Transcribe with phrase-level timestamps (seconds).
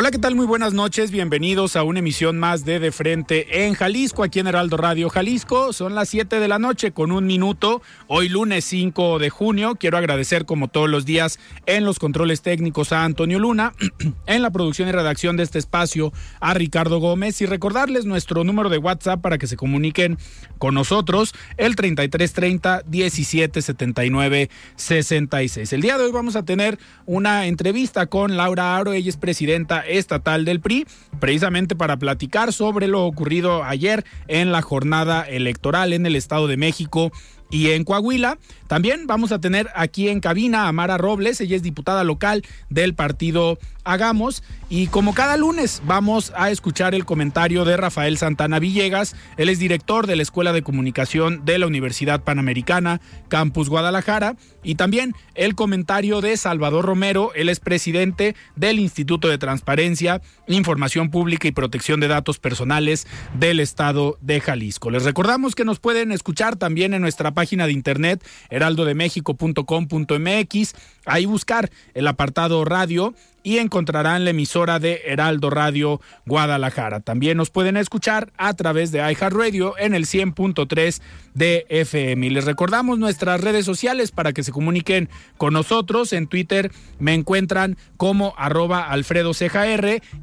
[0.00, 0.34] Hola, ¿qué tal?
[0.34, 1.10] Muy buenas noches.
[1.10, 5.74] Bienvenidos a una emisión más de De Frente en Jalisco, aquí en Heraldo Radio Jalisco.
[5.74, 7.82] Son las 7 de la noche con un minuto.
[8.06, 9.76] Hoy lunes 5 de junio.
[9.78, 13.74] Quiero agradecer como todos los días en los controles técnicos a Antonio Luna,
[14.26, 18.70] en la producción y redacción de este espacio a Ricardo Gómez y recordarles nuestro número
[18.70, 20.16] de WhatsApp para que se comuniquen
[20.56, 25.74] con nosotros, el 3330 1779 66.
[25.74, 29.84] El día de hoy vamos a tener una entrevista con Laura Aro, ella es presidenta
[29.90, 30.86] estatal del PRI,
[31.18, 36.56] precisamente para platicar sobre lo ocurrido ayer en la jornada electoral en el Estado de
[36.56, 37.12] México
[37.50, 38.38] y en Coahuila.
[38.68, 42.94] También vamos a tener aquí en cabina a Mara Robles, ella es diputada local del
[42.94, 49.16] partido Hagamos y como cada lunes vamos a escuchar el comentario de Rafael Santana Villegas,
[49.38, 54.76] él es director de la Escuela de Comunicación de la Universidad Panamericana, Campus Guadalajara, y
[54.76, 61.48] también el comentario de Salvador Romero, él es presidente del Instituto de Transparencia, Información Pública
[61.48, 64.90] y Protección de Datos Personales del Estado de Jalisco.
[64.90, 70.74] Les recordamos que nos pueden escuchar también en nuestra página de internet heraldodemexico.com.mx,
[71.06, 77.00] ahí buscar el apartado radio y encontrarán la emisora de Heraldo Radio Guadalajara.
[77.00, 81.00] También nos pueden escuchar a través de iHeartRadio en el 100.3
[81.34, 82.26] de FM.
[82.26, 85.08] Y les recordamos nuestras redes sociales para que se comuniquen
[85.38, 86.12] con nosotros.
[86.12, 89.32] En Twitter me encuentran como arroba Alfredo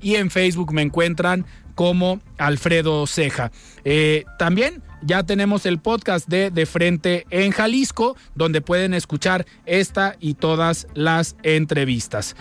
[0.02, 1.46] y en Facebook me encuentran
[1.76, 3.52] como Alfredo Ceja.
[3.86, 10.16] Eh, también ya tenemos el podcast de De Frente en Jalisco, donde pueden escuchar esta
[10.20, 12.36] y todas las entrevistas.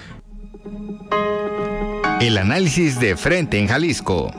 [2.20, 4.32] El análisis de Frente en Jalisco.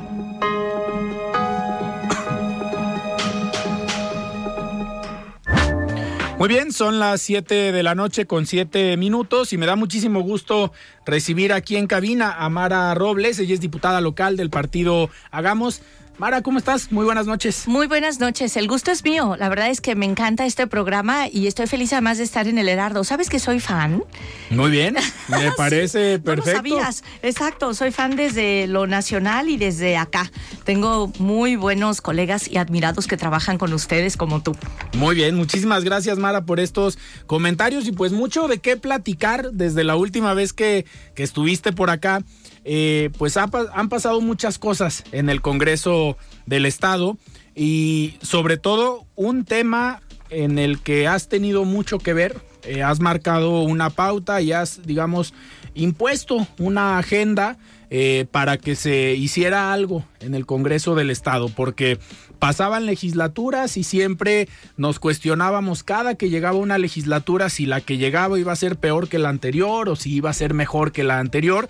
[6.39, 10.21] Muy bien, son las 7 de la noche con 7 minutos y me da muchísimo
[10.21, 10.71] gusto
[11.03, 15.81] recibir aquí en cabina a Mara Robles, ella es diputada local del partido Hagamos.
[16.17, 16.91] Mara, ¿cómo estás?
[16.91, 17.67] Muy buenas noches.
[17.67, 18.57] Muy buenas noches.
[18.57, 19.35] El gusto es mío.
[19.37, 22.57] La verdad es que me encanta este programa y estoy feliz además de estar en
[22.57, 23.03] el Herardo.
[23.03, 24.03] ¿Sabes que soy fan?
[24.49, 24.95] Muy bien.
[25.27, 26.63] Me parece perfecto.
[26.63, 27.03] No lo sabías.
[27.21, 27.75] Exacto.
[27.75, 30.31] Soy fan desde lo nacional y desde acá.
[30.63, 34.55] Tengo muy buenos colegas y admirados que trabajan con ustedes como tú.
[34.95, 35.35] Muy bien.
[35.35, 40.33] Muchísimas gracias, Mara, por estos comentarios y pues mucho de qué platicar desde la última
[40.33, 42.23] vez que, que estuviste por acá.
[42.69, 43.49] Eh, pues han
[43.87, 47.17] pasado muchas cosas en el Congreso del Estado
[47.55, 52.99] y sobre todo un tema en el que has tenido mucho que ver, eh, has
[52.99, 55.33] marcado una pauta y has, digamos,
[55.75, 57.57] impuesto una agenda
[57.89, 61.99] eh, para que se hiciera algo en el Congreso del Estado, porque
[62.39, 68.39] pasaban legislaturas y siempre nos cuestionábamos cada que llegaba una legislatura si la que llegaba
[68.39, 71.19] iba a ser peor que la anterior o si iba a ser mejor que la
[71.19, 71.67] anterior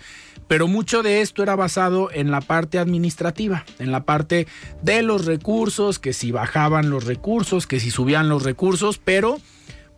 [0.48, 4.48] pero mucho de esto era basado en la parte administrativa, en la parte
[4.82, 9.38] de los recursos, que si bajaban los recursos, que si subían los recursos, pero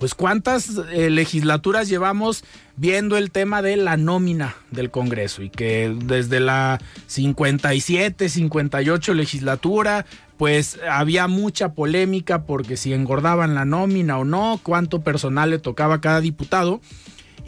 [0.00, 2.42] pues cuántas eh, legislaturas llevamos
[2.76, 10.06] viendo el tema de la nómina del Congreso y que desde la 57, 58 legislatura
[10.38, 15.96] pues había mucha polémica porque si engordaban la nómina o no, cuánto personal le tocaba
[15.96, 16.80] a cada diputado.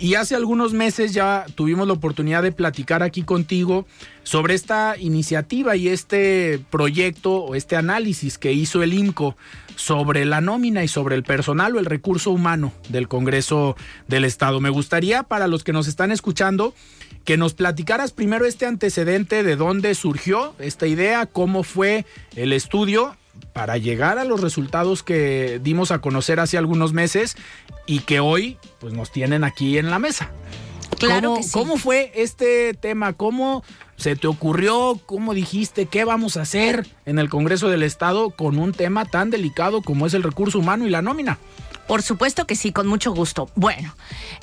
[0.02, 3.86] Y hace algunos meses ya tuvimos la oportunidad de platicar aquí contigo
[4.24, 9.36] sobre esta iniciativa y este proyecto o este análisis que hizo el IMCO
[9.76, 13.76] sobre la nómina y sobre el personal o el recurso humano del Congreso
[14.08, 14.60] del Estado.
[14.60, 16.74] Me gustaría para los que nos están escuchando
[17.24, 23.16] que nos platicaras primero este antecedente de dónde surgió esta idea, cómo fue el estudio
[23.52, 27.36] para llegar a los resultados que dimos a conocer hace algunos meses
[27.86, 30.30] y que hoy pues nos tienen aquí en la mesa.
[30.98, 31.50] Claro ¿Cómo, que sí.
[31.52, 33.12] ¿Cómo fue este tema?
[33.12, 33.64] ¿Cómo
[33.96, 35.00] se te ocurrió?
[35.06, 39.30] ¿Cómo dijiste qué vamos a hacer en el Congreso del Estado con un tema tan
[39.30, 41.38] delicado como es el recurso humano y la nómina?
[41.86, 43.50] Por supuesto que sí, con mucho gusto.
[43.54, 43.94] Bueno,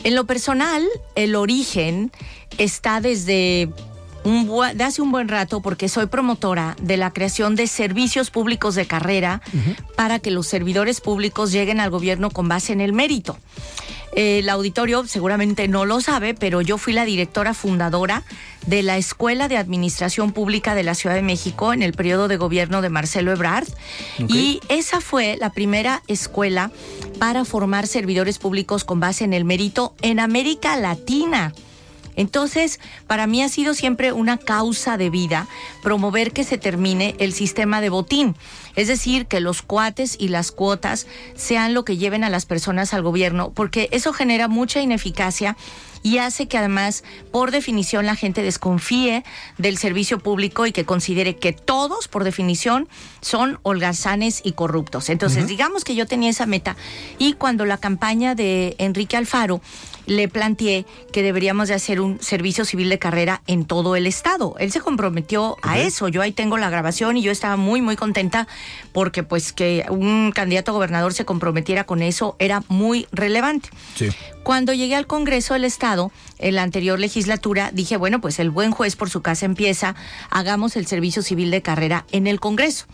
[0.04, 0.86] en lo personal,
[1.16, 2.12] el origen
[2.58, 3.70] está desde
[4.30, 8.30] un buen- de hace un buen rato porque soy promotora de la creación de servicios
[8.31, 9.42] públicos de carrera
[9.96, 13.38] para que los servidores públicos lleguen al gobierno con base en el mérito.
[14.16, 18.24] El auditorio seguramente no lo sabe, pero yo fui la directora fundadora
[18.66, 22.38] de la Escuela de Administración Pública de la Ciudad de México en el periodo de
[22.38, 23.68] gobierno de Marcelo Ebrard.
[24.28, 26.72] Y esa fue la primera escuela
[27.20, 31.54] para formar servidores públicos con base en el mérito en América Latina.
[32.19, 35.48] Entonces, para mí ha sido siempre una causa de vida
[35.81, 38.36] promover que se termine el sistema de botín,
[38.76, 42.94] es decir, que los cuates y las cuotas sean lo que lleven a las personas
[42.94, 45.56] al gobierno, porque eso genera mucha ineficacia
[46.02, 49.24] y hace que además, por definición, la gente desconfíe
[49.58, 52.88] del servicio público y que considere que todos, por definición,
[53.22, 55.10] son holgazanes y corruptos.
[55.10, 56.78] Entonces, digamos que yo tenía esa meta
[57.18, 59.62] y cuando la campaña de Enrique Alfaro
[60.06, 64.56] le planteé que deberíamos de hacer un servicio civil de carrera en todo el estado.
[64.58, 66.07] Él se comprometió a eso.
[66.07, 68.48] Yo ahí tengo la grabación y yo estaba muy muy contenta
[68.92, 73.69] porque pues que un candidato a gobernador se comprometiera con eso era muy relevante.
[73.95, 74.10] Sí.
[74.44, 78.71] Cuando llegué al Congreso del Estado, en la anterior legislatura, dije, bueno, pues el buen
[78.71, 79.95] juez por su casa empieza,
[80.30, 82.86] hagamos el servicio civil de carrera en el Congreso.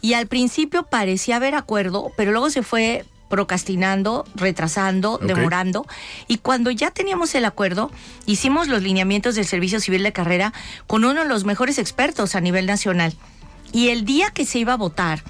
[0.00, 5.22] Y al principio parecía haber acuerdo, pero luego se fue procrastinando, retrasando, Ok.
[5.24, 5.86] demorando.
[6.26, 7.90] Y cuando ya teníamos el acuerdo,
[8.26, 10.52] hicimos los lineamientos del servicio civil de carrera
[10.86, 13.14] con uno de los mejores expertos a nivel nacional.
[13.72, 15.22] Y el día que se iba a votar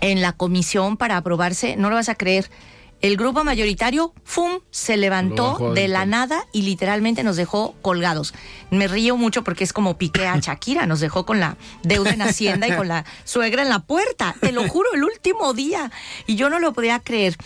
[0.00, 2.50] en la comisión para aprobarse, no lo vas a creer,
[3.00, 8.34] el grupo mayoritario, ¡fum!, se levantó de la nada y literalmente nos dejó colgados.
[8.70, 12.22] Me río mucho porque es como piqué a Shakira, nos dejó con la deuda en
[12.22, 15.90] Hacienda y con la suegra en la puerta, te lo juro, el último día.
[16.26, 17.36] Y yo no lo podía creer.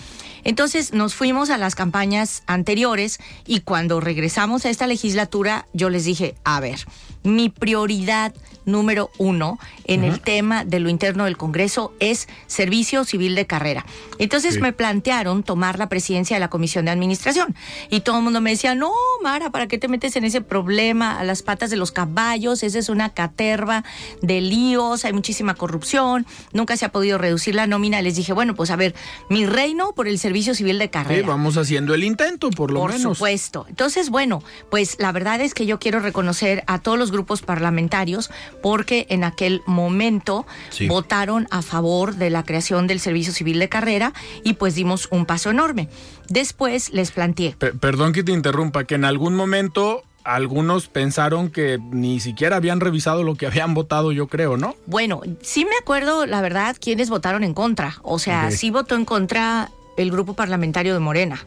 [0.42, 6.04] Entonces nos fuimos a las campañas anteriores y cuando regresamos a esta legislatura, yo les
[6.04, 6.84] dije, a ver,
[7.24, 8.32] mi prioridad
[8.66, 13.84] número uno en el tema de lo interno del Congreso es servicio civil de carrera.
[14.18, 14.60] Entonces Sí.
[14.60, 17.54] me plantearon tomar la presidencia de la Comisión de Administración
[17.90, 18.90] y todo el mundo me decía, no,
[19.22, 22.62] Mara, ¿para qué te metes en ese problema a las patas de los caballos?
[22.62, 23.84] Esa es una caterva
[24.22, 26.24] de líos, hay muchísima corrupción,
[26.54, 28.00] nunca se ha podido reducir la nómina.
[28.00, 28.94] Les dije, bueno, pues a ver,
[29.28, 31.28] mi reino por el servicio civil de Sí, carrera.
[31.28, 33.18] vamos haciendo el intento, por lo Por menos.
[33.18, 33.66] supuesto.
[33.68, 38.30] Entonces, bueno, pues la verdad es que yo quiero reconocer a todos los grupos parlamentarios
[38.62, 40.86] porque en aquel momento Sí.
[40.86, 44.12] votaron a favor de la creación del servicio civil de carrera
[44.42, 45.88] y pues dimos un paso enorme.
[46.28, 47.54] Después les planteé.
[47.58, 52.80] Pe- perdón que te interrumpa, que en algún momento algunos pensaron que ni siquiera habían
[52.80, 54.74] revisado lo que habían votado, yo creo, ¿no?
[54.86, 57.96] Bueno, sí me acuerdo, la verdad, quiénes votaron en contra.
[58.02, 58.52] O sea, Ok.
[58.52, 61.44] sí votó en contra el grupo parlamentario de Morena.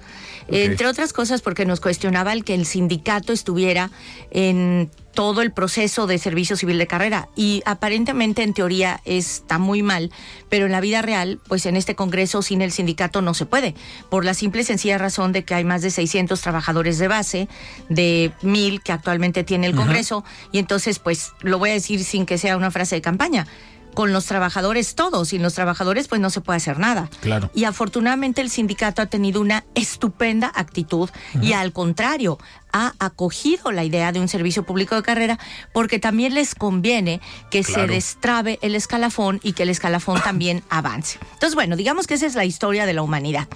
[0.47, 3.91] Entre otras cosas porque nos cuestionaba el que el sindicato estuviera
[4.31, 7.27] en todo el proceso de servicio civil de carrera.
[7.35, 10.11] Y aparentemente en teoría está muy mal,
[10.47, 13.73] pero en la vida real, pues en este Congreso sin el sindicato no se puede,
[14.09, 17.47] por la simple y sencilla razón de que hay más de 600 trabajadores de base,
[17.89, 22.27] de mil que actualmente tiene el Congreso, y entonces pues lo voy a decir sin
[22.27, 23.47] que sea una frase de campaña
[23.97, 27.09] con los trabajadores todos, sin los trabajadores pues no se puede hacer nada.
[27.19, 27.49] Claro.
[27.55, 31.09] Y afortunadamente el sindicato ha tenido una estupenda actitud
[31.41, 32.37] y al contrario,
[32.71, 35.39] ha acogido la idea de un servicio público de carrera
[35.73, 41.17] porque también les conviene que se destrabe el escalafón y que el escalafón también avance.
[41.33, 43.47] Entonces, bueno, digamos que esa es la historia de la humanidad.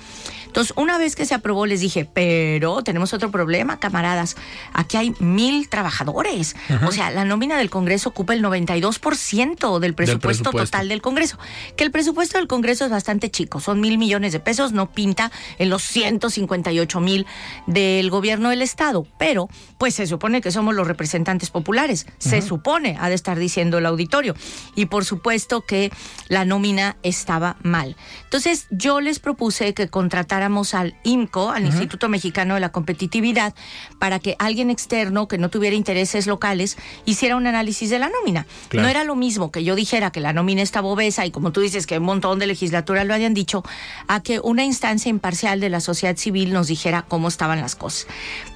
[0.52, 4.36] Entonces, una vez que se aprobó, les dije, pero tenemos otro problema, camaradas.
[4.74, 6.58] Aquí hay mil trabajadores.
[6.86, 10.52] O sea, la nómina del Congreso ocupa el 92% del presupuesto, presupuesto.
[10.52, 11.40] total del Congreso.
[11.78, 15.32] Que el presupuesto del Congreso es bastante chico, son mil millones de pesos, no pinta
[15.58, 17.26] en los 158 mil
[17.66, 19.08] del gobierno del Estado.
[19.18, 22.08] Pero, pues se supone que somos los representantes populares.
[22.18, 24.36] Se supone, ha de estar diciendo el auditorio.
[24.76, 25.94] Y por supuesto que
[26.28, 27.96] la nómina estaba mal.
[28.26, 30.41] Entonces, yo les propuse que contrataran
[30.74, 33.54] al IMCO, al Instituto Mexicano de la Competitividad,
[34.00, 38.46] para que alguien externo que no tuviera intereses locales hiciera un análisis de la nómina.
[38.70, 38.84] Claro.
[38.84, 41.62] No era lo mismo que yo dijera que la nómina estaba obesa y como tú
[41.62, 43.64] dices que un montón de legislaturas lo hayan dicho,
[44.08, 48.08] a que una instancia imparcial de la sociedad civil nos dijera cómo estaban las cosas.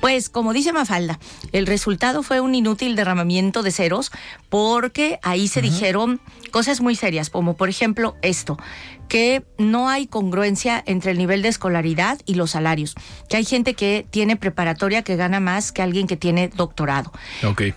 [0.02, 1.20] Pues como dice Mafalda,
[1.52, 4.12] el resultado fue un inútil derramamiento de ceros
[4.50, 6.20] porque ahí se dijeron
[6.52, 8.58] cosas muy serias, como por ejemplo esto,
[9.08, 12.96] que no hay congruencia entre el nivel de escolaridad y los salarios,
[13.30, 17.12] que hay gente que tiene preparatoria que gana más que alguien que tiene doctorado,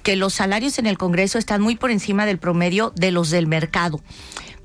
[0.03, 3.47] que los salarios en el Congreso están muy por encima del promedio de los del
[3.47, 4.01] mercado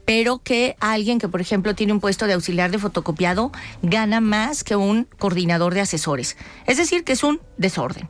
[0.05, 4.63] pero que alguien que, por ejemplo, tiene un puesto de auxiliar de fotocopiado gana más
[4.63, 6.37] que un coordinador de asesores.
[6.65, 8.09] Es decir, que es un desorden.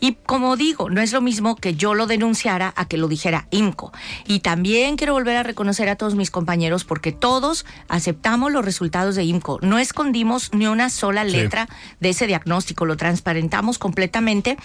[0.00, 3.46] Y como digo, no es lo mismo que yo lo denunciara a que lo dijera
[3.50, 3.92] IMCO.
[4.26, 9.14] Y también quiero volver a reconocer a todos mis compañeros porque todos aceptamos los resultados
[9.14, 9.58] de IMCO.
[9.62, 11.32] No escondimos ni una sola Sí.
[11.32, 11.68] letra
[12.00, 14.56] de ese diagnóstico, lo transparentamos completamente.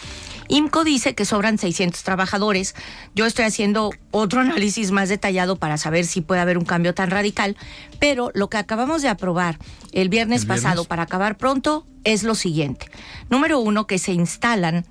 [0.48, 2.76] IMCO dice que sobran 600 trabajadores.
[3.14, 7.12] Yo estoy haciendo otro análisis más detallado para saber si puede haber un cambio tan
[7.12, 7.56] radical,
[8.00, 9.58] pero lo que acabamos de aprobar
[9.92, 10.64] el viernes, ¿El viernes?
[10.64, 12.90] pasado para acabar pronto es lo siguiente.
[13.30, 14.86] Número uno, que se instalan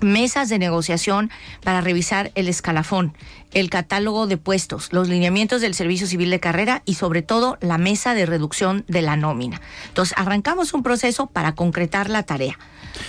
[0.00, 1.30] mesas de negociación
[1.64, 3.14] para revisar el escalafón,
[3.52, 7.78] el catálogo de puestos, los lineamientos del Servicio Civil de Carrera y sobre todo la
[7.78, 9.60] mesa de reducción de la nómina.
[9.88, 12.58] Entonces, arrancamos un proceso para concretar la tarea.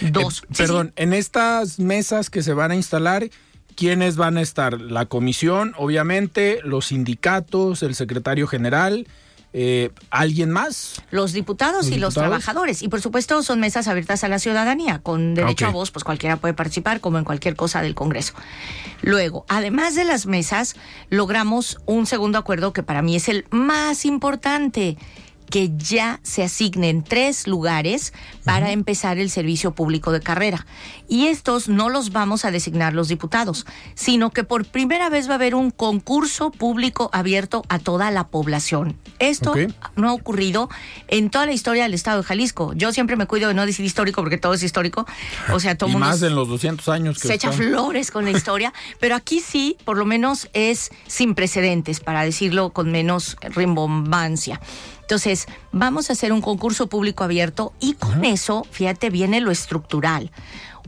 [0.02, 0.40] Dos.
[0.44, 1.04] Eh, Sí, perdón, sí.
[1.04, 3.30] en estas mesas que se van a instalar,
[3.80, 4.82] ¿quiénes van a estar?
[4.82, 9.08] La comisión, obviamente, los sindicatos, el secretario general,
[9.54, 11.02] eh, ¿alguien más?
[11.12, 12.82] Los diputados Los y los trabajadores.
[12.84, 15.00] Y por supuesto son mesas abiertas a la ciudadanía.
[15.00, 15.70] Con derecho Ok.
[15.70, 18.34] a voz, pues cualquiera puede participar, como en cualquier cosa del Congreso.
[19.02, 20.76] Luego, además de las mesas,
[21.10, 24.98] logramos un segundo acuerdo que para mí es el más importante
[25.50, 28.14] que ya se asignen tres lugares
[28.44, 30.66] para empezar el servicio público de carrera.
[31.08, 33.66] Y estos no los vamos a designar los diputados,
[33.96, 38.28] sino que por primera vez va a haber un concurso público abierto a toda la
[38.28, 38.96] población.
[39.18, 39.54] Esto
[39.96, 40.70] no ha ocurrido
[41.08, 42.74] en toda la historia del Estado de Jalisco.
[42.74, 45.06] Yo siempre me cuido de no decir histórico porque todo es histórico.
[45.52, 48.32] O sea, todo y más en los 200 años que se echa flores con la
[48.32, 54.60] historia, pero aquí sí, por lo menos es sin precedentes, para decirlo con menos rimbombancia.
[55.10, 60.30] Entonces, vamos a hacer un concurso público abierto y con eso, fíjate, viene lo estructural.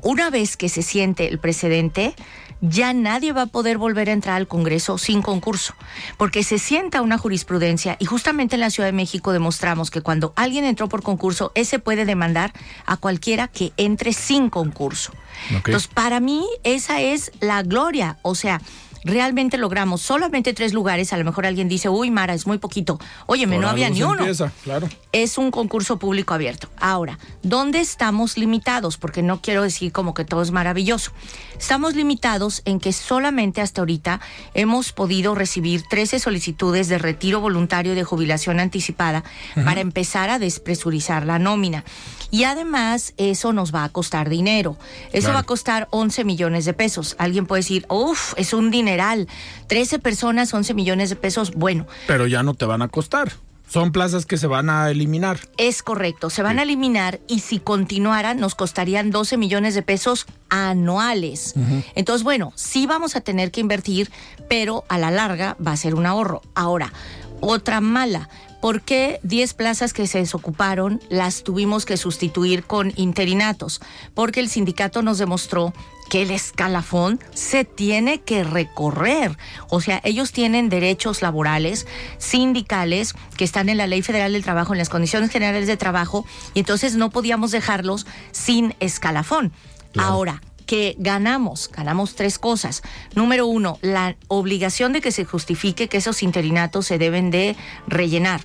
[0.04, 2.14] Una vez que se siente el precedente,
[2.62, 5.74] ya nadie va a poder volver a entrar al Congreso sin concurso,
[6.18, 10.34] porque se sienta una jurisprudencia y justamente en la Ciudad de México demostramos que cuando
[10.36, 12.54] alguien entró por concurso, ese puede demandar
[12.86, 15.14] a cualquiera que entre sin concurso.
[15.50, 18.62] Entonces, para mí esa es la gloria, o sea,
[19.04, 23.00] realmente logramos solamente tres lugares, a lo mejor alguien dice, uy, Mara, es muy poquito.
[23.26, 24.90] Óyeme, Por no había ni uno empieza, claro.
[25.12, 26.70] es un concurso público abierto.
[26.80, 28.98] Ahora, ¿dónde estamos limitados?
[28.98, 31.12] Porque no quiero decir como que todo es maravilloso.
[31.58, 34.20] Estamos limitados en que solamente hasta ahorita
[34.54, 39.24] hemos podido recibir 13 solicitudes de retiro voluntario de jubilación anticipada
[39.66, 41.84] para empezar a despresurizar la nómina.
[42.32, 44.78] Y además, eso nos va a costar dinero.
[45.12, 45.34] Eso Claro.
[45.36, 47.16] va a costar 11 millones de pesos.
[47.20, 49.28] Alguien puede decir, uff, es un dineral.
[49.68, 51.52] 13 personas, 11 millones de pesos.
[51.54, 53.34] Bueno, Pero ya no te van a costar.
[53.68, 55.40] Son plazas que se van a eliminar.
[55.58, 60.26] Es correcto, se van a eliminar y si continuaran nos costarían 12 millones de pesos
[60.50, 61.54] anuales.
[61.96, 64.12] Entonces, bueno, sí vamos a tener que invertir,
[64.50, 66.42] pero a la larga va a ser un ahorro.
[66.54, 66.92] Ahora,
[67.40, 68.28] otra mala.
[68.62, 73.82] ¿Por qué 10 plazas que se desocuparon las tuvimos que sustituir con interinatos?
[74.14, 75.74] Porque el sindicato nos demostró
[76.12, 79.36] que el escalafón se tiene que recorrer.
[79.70, 81.88] O sea, ellos tienen derechos laborales,
[82.20, 86.26] sindicales, que están en la Ley Federal del Trabajo, en las condiciones generales de trabajo,
[86.54, 89.54] y entonces no podíamos dejarlos sin escalafón.
[89.98, 90.42] Ahora,
[90.72, 92.82] que ganamos, ganamos tres cosas.
[93.14, 98.40] Número uno, la obligación de que se justifique que esos interinatos se deben de rellenar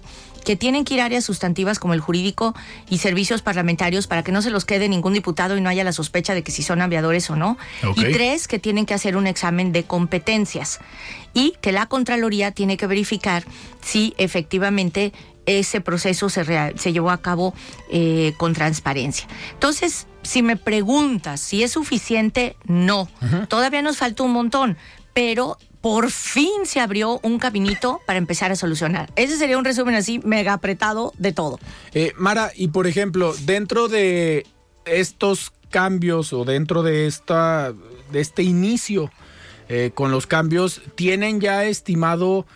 [0.44, 2.52] que tienen que ir áreas sustantivas como el jurídico
[2.88, 5.92] y servicios parlamentarios para que no se los quede ningún diputado y no haya la
[5.92, 7.58] sospecha de que si son aviadores o no.
[7.96, 10.80] Y tres, que tienen que hacer un examen de competencias
[11.32, 13.44] y que la Contraloría tiene que verificar
[13.82, 15.12] si efectivamente
[15.46, 16.44] ese proceso se,
[16.76, 17.54] se llevó a cabo
[17.88, 19.28] eh, con transparencia.
[19.52, 23.08] Entonces, si me preguntas si es suficiente, no.
[23.48, 24.76] Todavía nos falta un montón,
[25.14, 29.10] pero por fin se abrió un caminito para empezar a solucionar.
[29.16, 31.60] Ese sería un resumen así mega apretado de todo.
[31.94, 34.46] Eh, Mara, y por ejemplo, dentro de
[34.84, 37.72] estos cambios o dentro de esta
[38.10, 39.10] de este inicio
[39.68, 42.46] eh, con los cambios, ¿tienen ya estimado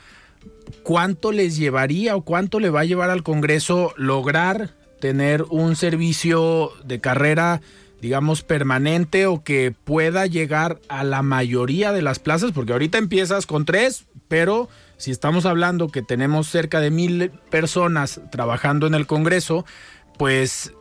[0.83, 6.73] cuánto les llevaría o cuánto le va a llevar al Congreso lograr tener un servicio
[6.85, 7.61] de carrera
[8.00, 13.47] digamos, permanente o que pueda llegar a la mayoría de las plazas, porque ahorita empiezas
[13.47, 19.07] con tres, pero si estamos hablando que tenemos cerca de mil personas trabajando en el
[19.07, 19.64] Congreso,
[20.19, 20.73] pues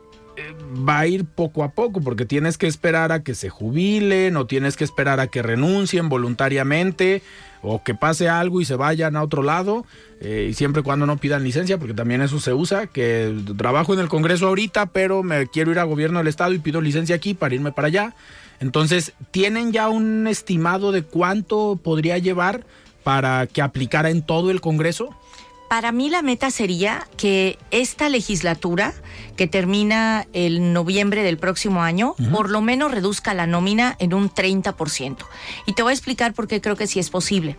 [0.88, 4.46] va a ir poco a poco, porque tienes que esperar a que se jubilen o
[4.46, 7.22] tienes que esperar a que renuncien voluntariamente
[7.62, 9.86] o que pase algo y se vayan a otro lado,
[10.22, 14.00] eh, y siempre cuando no pidan licencia, porque también eso se usa, que trabajo en
[14.00, 17.34] el Congreso ahorita, pero me quiero ir al gobierno del Estado y pido licencia aquí
[17.34, 18.16] para irme para allá.
[18.62, 22.66] Entonces, ¿tienen ya un estimado de cuánto podría llevar
[23.04, 25.16] para que aplicara en todo el Congreso?
[25.70, 28.92] Para mí la meta sería que esta legislatura,
[29.38, 34.32] que termina el noviembre del próximo año, por lo menos reduzca la nómina en un
[34.32, 35.18] 30%.
[35.68, 37.56] Y te voy a explicar por qué creo que sí es posible.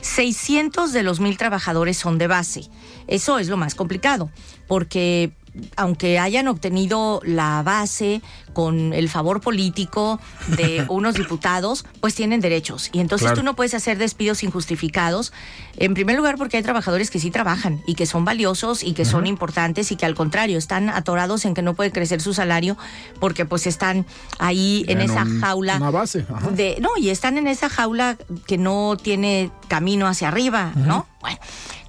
[0.00, 2.68] 600 de los mil trabajadores son de base.
[3.06, 4.28] Eso es lo más complicado,
[4.66, 5.30] porque
[5.76, 10.20] aunque hayan obtenido la base con el favor político
[10.56, 12.90] de unos diputados, pues tienen derechos.
[12.92, 15.32] Y entonces tú no puedes hacer despidos injustificados.
[15.76, 19.04] En primer lugar, porque hay trabajadores que sí trabajan y que son valiosos y que
[19.04, 22.76] son importantes y que al contrario están atorados en que no puede crecer su salario
[23.20, 24.06] porque pues están
[24.38, 25.76] ahí en, esa jaula.
[25.76, 26.26] Una base.
[26.54, 28.16] De, no, y están en esa jaula
[28.46, 31.06] que no tiene camino hacia arriba, ¿no?
[31.20, 31.38] Bueno.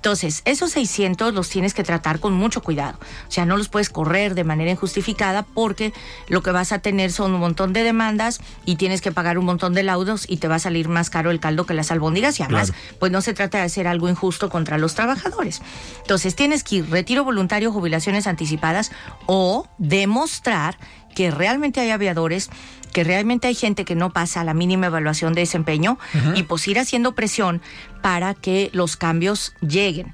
[0.04, 3.00] Entonces, esos 600 los tienes que tratar con mucho cuidado.
[3.30, 5.94] O sea, no los puedes correr de manera injustificada porque
[6.28, 9.46] lo que vas a tener son un montón de demandas y tienes que pagar un
[9.46, 12.38] montón de laudos y te va a salir más caro el caldo que las albóndigas
[12.38, 15.62] y además, pues no se trata de hacer algo injusto contra los trabajadores.
[16.02, 18.92] Entonces, tienes que ir retiro voluntario, jubilaciones anticipadas
[19.26, 20.78] o demostrar
[21.14, 22.50] que realmente hay aviadores
[22.94, 25.98] que realmente hay gente que no pasa la mínima evaluación de desempeño
[26.36, 27.62] y pues ir haciendo presión
[28.02, 30.14] para que los cambios lleguen.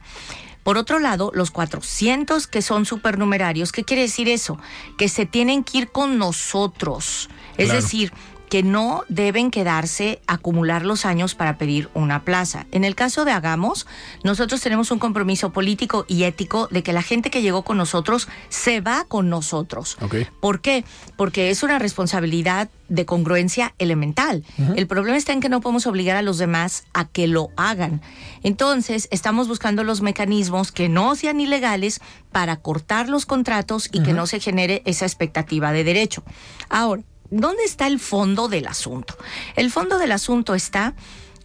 [0.64, 4.58] Por otro lado, los 400 que son supernumerarios, ¿qué quiere decir eso?
[4.98, 7.30] Que se tienen que ir con nosotros.
[7.58, 8.14] Es decir,
[8.50, 12.66] que no deben quedarse acumular los años para pedir una plaza.
[12.72, 13.88] En el caso de Hagamos,
[14.24, 18.28] nosotros tenemos un compromiso político y ético de que la gente que llegó con nosotros
[18.50, 19.98] se va con nosotros.
[20.40, 20.84] ¿Por qué?
[21.16, 24.44] Porque es una responsabilidad de congruencia elemental.
[24.76, 28.02] El problema está en que no podemos obligar a los demás a que lo hagan.
[28.42, 32.02] Entonces, estamos buscando los mecanismos que no sean ilegales
[32.32, 36.24] para cortar los contratos y que no se genere esa expectativa de derecho.
[36.70, 39.16] Ahora, ¿Dónde está el fondo del asunto?
[39.56, 40.96] El fondo del asunto está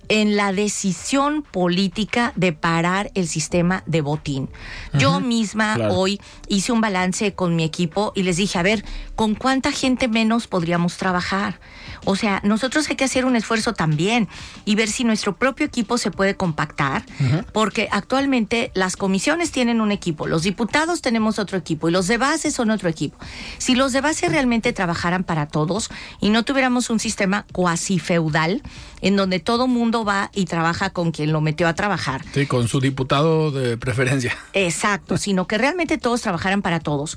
[0.08, 4.48] en la decisión política de parar el sistema de botín.
[4.92, 9.34] Yo misma hoy hice un balance con mi equipo y les dije, a ver, ¿con
[9.34, 11.58] cuánta gente menos podríamos trabajar?
[12.04, 14.28] O sea, nosotros hay que hacer un esfuerzo también
[14.64, 17.04] y ver si nuestro propio equipo se puede compactar,
[17.52, 22.18] porque actualmente las comisiones tienen un equipo, los diputados tenemos otro equipo y los de
[22.18, 23.16] base son otro equipo.
[23.58, 25.90] Si los de base realmente trabajaran para todos
[26.20, 28.62] y no tuviéramos un sistema cuasi feudal
[29.00, 32.24] en donde todo mundo va y trabaja con quien lo metió a trabajar.
[32.32, 34.36] Sí, con su diputado de preferencia.
[34.52, 37.16] Exacto, sino que realmente todos trabajaran para todos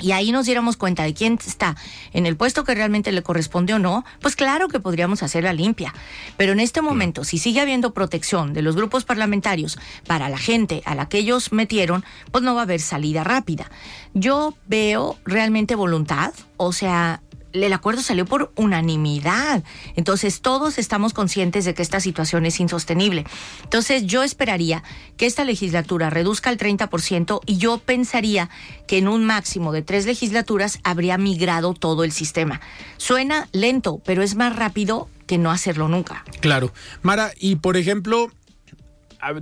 [0.00, 1.76] y ahí nos diéramos cuenta de quién está
[2.12, 5.52] en el puesto que realmente le corresponde o no, pues claro que podríamos hacer la
[5.52, 5.94] limpia.
[6.36, 10.82] Pero en este momento, si sigue habiendo protección de los grupos parlamentarios para la gente
[10.84, 13.70] a la que ellos metieron, pues no va a haber salida rápida.
[14.14, 19.64] Yo veo realmente voluntad, o sea, el acuerdo salió por unanimidad.
[19.96, 23.24] Entonces, todos estamos conscientes de que esta situación es insostenible.
[23.62, 24.82] Entonces, yo esperaría
[25.16, 28.50] que esta legislatura reduzca el 30% y yo pensaría
[28.86, 32.60] que en un máximo de tres legislaturas habría migrado todo el sistema.
[32.96, 36.24] Suena lento, pero es más rápido que no hacerlo nunca.
[36.40, 36.72] Claro.
[37.02, 38.30] Mara, y por ejemplo,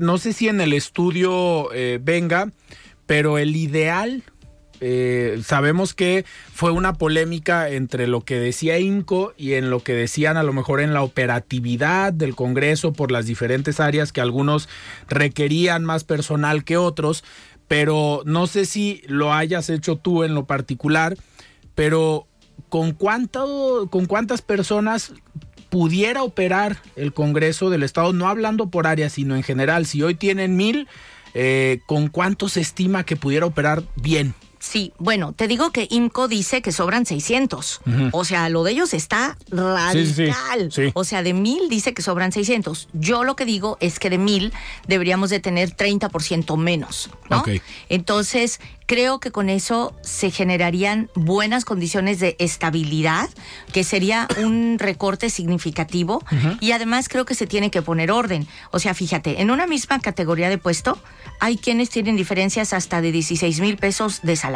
[0.01, 2.51] no sé si en el estudio eh, venga,
[3.07, 4.25] pero el ideal
[4.81, 9.95] eh, sabemos que fue una polémica entre lo que decía INCO y en lo que
[9.95, 14.69] decían a lo mejor en la operatividad del Congreso por las diferentes áreas que algunos
[15.09, 17.25] requerían más personal que otros,
[17.69, 21.17] pero no sé si lo hayas hecho tú en lo particular,
[21.75, 22.27] pero
[22.69, 25.13] ¿con, cuánto, con cuántas personas
[25.69, 29.87] pudiera operar el Congreso del Estado, no hablando por áreas, sino en general?
[29.87, 30.87] Si hoy tienen mil,
[31.35, 34.35] eh, ¿con cuánto se estima que pudiera operar bien?
[34.67, 37.83] Sí, bueno, te digo que IMCO dice que sobran 600.
[38.11, 40.71] O sea, lo de ellos está radical.
[40.95, 42.89] O sea, de mil dice que sobran 600.
[42.93, 44.53] Yo lo que digo es que de mil
[44.89, 47.45] deberíamos de tener 30% menos, ¿no?
[47.89, 53.29] Entonces, Creo que con eso se generarían buenas condiciones de estabilidad,
[53.73, 56.25] que sería un recorte significativo.
[56.61, 58.47] Y además creo que se tiene que poner orden.
[58.71, 60.99] O sea, fíjate, en una misma categoría de puesto
[61.41, 64.56] hay quienes tienen diferencias hasta de 16 mil pesos de salario.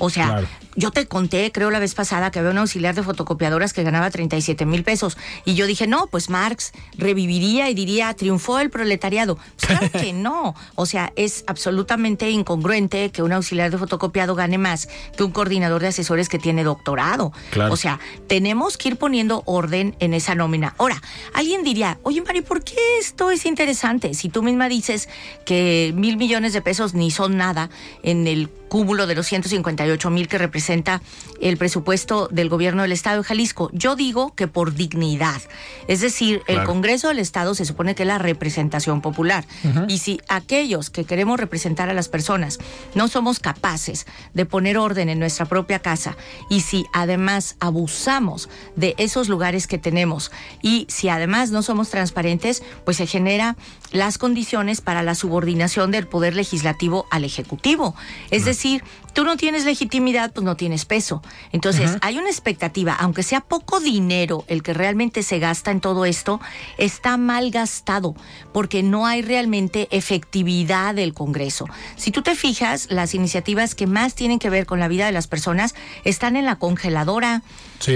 [0.00, 0.44] O sea,
[0.76, 4.10] yo te conté, creo la vez pasada, que había un auxiliar de fotocopiadoras que ganaba
[4.10, 5.16] 37 mil pesos.
[5.44, 9.36] Y yo dije, no, pues Marx reviviría y diría, triunfó el proletariado.
[9.56, 10.54] Pues claro que no.
[10.76, 15.82] O sea, es absolutamente incongruente que un auxiliar de fotocopiado gane más que un coordinador
[15.82, 17.32] de asesores que tiene doctorado.
[17.70, 20.74] O sea, tenemos que ir poniendo orden en esa nómina.
[20.78, 21.02] Ahora,
[21.34, 24.14] alguien diría, oye, Mari, ¿por qué esto es interesante?
[24.14, 25.08] Si tú misma dices
[25.44, 27.68] que mil millones de pesos ni son nada
[28.04, 31.02] en el cúmulo de los 158 mil que representa
[31.40, 33.70] el presupuesto del gobierno del Estado de Jalisco.
[33.72, 35.40] Yo digo que por dignidad.
[35.86, 39.44] Es decir, el Congreso del Estado se supone que es la representación popular.
[39.88, 42.58] Y si aquellos que queremos representar a las personas
[42.94, 46.16] no somos capaces de poner orden en nuestra propia casa
[46.50, 50.30] y si además abusamos de esos lugares que tenemos
[50.62, 53.56] y si además no somos transparentes, pues se genera
[53.92, 57.94] las condiciones para la subordinación del poder legislativo al ejecutivo.
[58.30, 61.22] Es decir, tú no tienes legitimidad, pues no tienes peso.
[61.52, 66.04] Entonces, hay una expectativa, aunque sea poco dinero el que realmente se gasta en todo
[66.04, 66.40] esto,
[66.76, 68.14] está mal gastado,
[68.52, 71.66] porque no hay realmente efectividad del Congreso.
[71.96, 75.12] Si tú te fijas, las iniciativas que más tienen que ver con la vida de
[75.12, 75.74] las personas
[76.04, 77.42] están en la congeladora.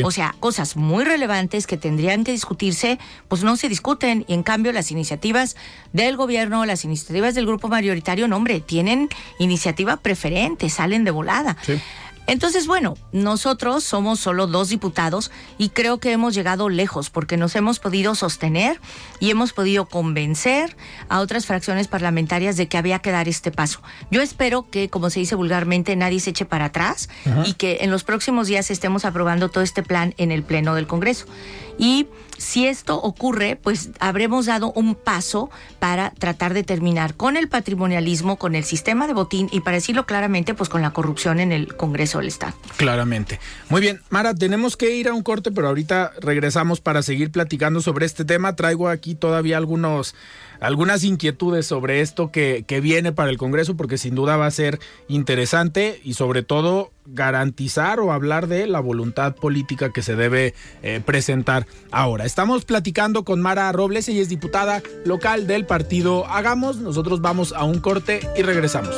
[0.05, 4.25] O sea, cosas muy relevantes que tendrían que discutirse, pues no se discuten.
[4.29, 5.57] Y en cambio, las iniciativas
[5.93, 11.57] del gobierno, las iniciativas del grupo mayoritario, no, hombre, tienen iniciativa preferente, salen de volada.
[12.27, 17.57] Entonces, bueno, nosotros somos solo dos diputados y creo que hemos llegado lejos porque nos
[17.57, 18.81] hemos podido sostener
[19.19, 20.77] y hemos podido convencer
[21.09, 23.81] a otras fracciones parlamentarias de que había que dar este paso.
[24.11, 27.09] Yo espero que, como se dice vulgarmente, nadie se eche para atrás
[27.45, 30.87] y que en los próximos días estemos aprobando todo este plan en el Pleno del
[30.87, 31.27] Congreso.
[31.79, 32.07] Y
[32.39, 38.37] si esto ocurre, pues habremos dado un paso para tratar de terminar con el patrimonialismo,
[38.37, 41.77] con el sistema de botín y para decirlo claramente, pues con la corrupción en el
[41.77, 42.55] Congreso del Estado.
[42.77, 43.39] Claramente.
[43.69, 47.81] Muy bien, Mara, tenemos que ir a un corte, pero ahorita regresamos para seguir platicando
[47.81, 48.57] sobre este tema.
[48.57, 50.15] Traigo aquí todavía algunos
[50.63, 54.51] algunas inquietudes sobre esto que, que viene para el Congreso, porque sin duda va a
[54.51, 60.55] ser interesante y sobre todo garantizar o hablar de la voluntad política que se debe
[60.83, 62.25] eh, presentar ahora.
[62.25, 66.77] Estamos platicando con Mara Robles, ella es diputada local del partido Hagamos.
[66.77, 68.95] Nosotros vamos a un corte y regresamos.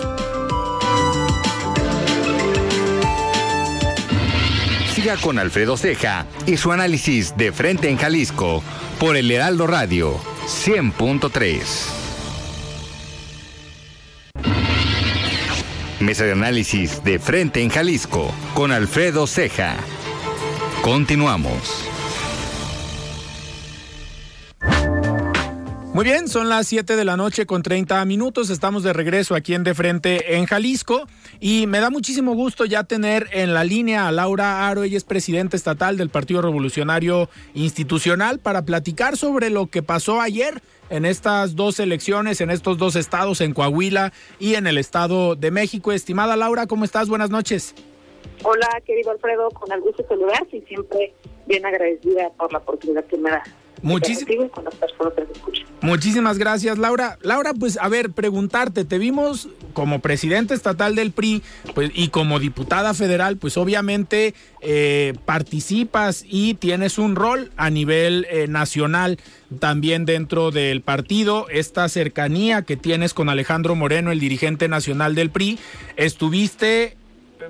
[4.94, 8.62] Siga con Alfredo Ceja y su análisis de frente en Jalisco
[9.00, 11.62] por el Heraldo Radio 100.3.
[16.00, 19.76] Mesa de análisis de frente en Jalisco con Alfredo Ceja.
[20.82, 21.93] Continuamos.
[25.94, 28.50] Muy bien, son las 7 de la noche con 30 minutos.
[28.50, 31.06] Estamos de regreso aquí en De Frente en Jalisco.
[31.38, 34.82] Y me da muchísimo gusto ya tener en la línea a Laura Aro.
[34.82, 40.60] Ella es presidenta estatal del Partido Revolucionario Institucional para platicar sobre lo que pasó ayer
[40.90, 45.52] en estas dos elecciones, en estos dos estados, en Coahuila y en el Estado de
[45.52, 45.92] México.
[45.92, 47.08] Estimada Laura, ¿cómo estás?
[47.08, 47.72] Buenas noches.
[48.42, 51.14] Hola, querido Alfredo, con el gusto de saludarte y siempre
[51.46, 53.44] bien agradecida por la oportunidad que me da.
[55.82, 57.18] Muchísimas gracias, Laura.
[57.20, 61.42] Laura, pues a ver, preguntarte, te vimos como presidente estatal del PRI
[61.74, 68.26] pues, y como diputada federal, pues obviamente eh, participas y tienes un rol a nivel
[68.30, 69.18] eh, nacional
[69.58, 75.30] también dentro del partido, esta cercanía que tienes con Alejandro Moreno, el dirigente nacional del
[75.30, 75.58] PRI,
[75.96, 76.96] estuviste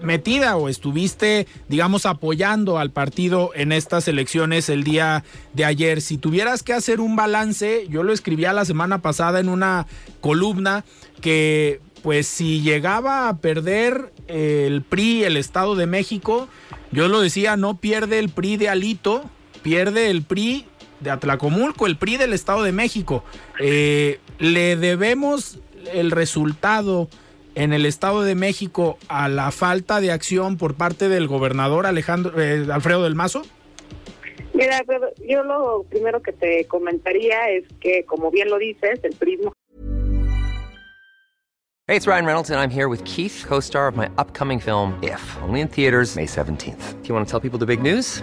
[0.02, 6.00] metida o estuviste, digamos, apoyando al partido en estas elecciones el día de ayer.
[6.00, 9.86] Si tuvieras que hacer un balance, yo lo escribía la semana pasada en una
[10.20, 10.84] columna
[11.20, 16.48] que pues si llegaba a perder el PRI, el Estado de México,
[16.92, 19.24] yo lo decía, no pierde el PRI de Alito,
[19.62, 20.66] pierde el PRI
[21.00, 23.24] de Atlacomulco, el PRI del Estado de México.
[23.58, 25.58] Eh, le debemos
[25.94, 27.08] el resultado
[27.54, 32.40] en el Estado de México a la falta de acción por parte del gobernador Alejandro
[32.40, 33.42] eh, Alfredo del Mazo?
[34.52, 34.82] Mira,
[35.26, 39.52] yo lo primero que te comentaría es que, como bien lo dices, el prismo.
[41.86, 45.20] Hey, it's Ryan Reynolds, and I'm here with Keith, co-star of my upcoming film, If,
[45.42, 47.02] only in theaters May 17th.
[47.02, 48.22] Do you want to tell people the big news?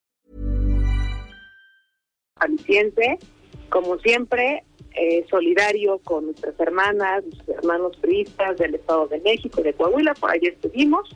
[2.41, 3.19] Jalisciense,
[3.69, 9.63] como siempre, eh, solidario con nuestras hermanas, nuestros hermanos priistas del Estado de México y
[9.63, 11.09] de Coahuila, por ahí estuvimos,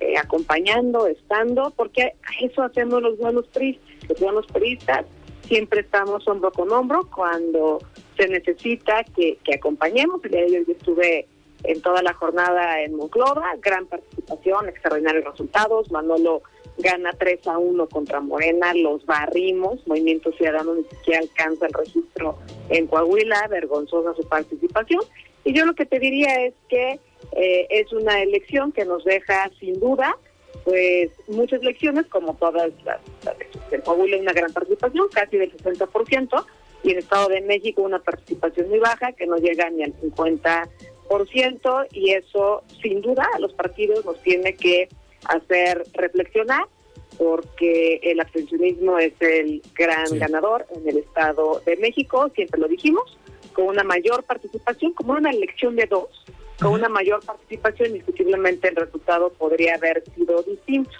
[0.00, 5.06] eh, acompañando, estando, porque eso hacemos los buenos priistas, los buenos priistas,
[5.48, 7.78] siempre estamos hombro con hombro cuando
[8.16, 11.26] se necesita que, que acompañemos, día de hoy yo estuve
[11.64, 16.42] en toda la jornada en Monclova, gran participación, extraordinarios resultados, Manolo
[16.78, 22.38] gana 3 a 1 contra Morena, los barrimos, Movimiento Ciudadano ni siquiera alcanza el registro
[22.68, 25.00] en Coahuila, vergonzosa su participación.
[25.44, 26.98] Y yo lo que te diría es que
[27.32, 30.16] eh, es una elección que nos deja sin duda
[30.64, 33.36] pues muchas lecciones, como todas las, las
[33.70, 36.44] en Coahuila una gran participación, casi del 60%,
[36.82, 40.68] y en Estado de México una participación muy baja, que no llega ni al 50%,
[41.92, 44.88] y eso sin duda a los partidos nos tiene que
[45.26, 46.64] hacer reflexionar
[47.18, 50.18] porque el abstencionismo es el gran Sí.
[50.18, 53.16] ganador en el Estado de México, siempre lo dijimos,
[53.52, 56.08] con una mayor participación, como una elección de dos,
[56.60, 60.90] con una mayor participación, indiscutiblemente el resultado podría haber sido distinto.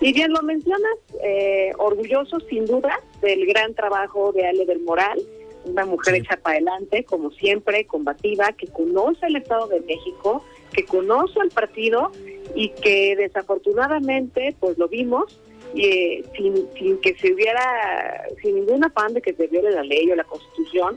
[0.00, 5.22] Y bien lo mencionas, eh, orgulloso sin duda del gran trabajo de Ale del Moral,
[5.64, 6.20] una mujer Sí.
[6.20, 11.50] hecha para adelante, como siempre, combativa, que conoce el Estado de México, que conoce al
[11.50, 12.10] partido
[12.54, 15.40] y que desafortunadamente, pues lo vimos,
[15.76, 20.10] eh, sin, sin que se hubiera, sin ningún afán de que se viole la ley
[20.10, 20.96] o la constitución,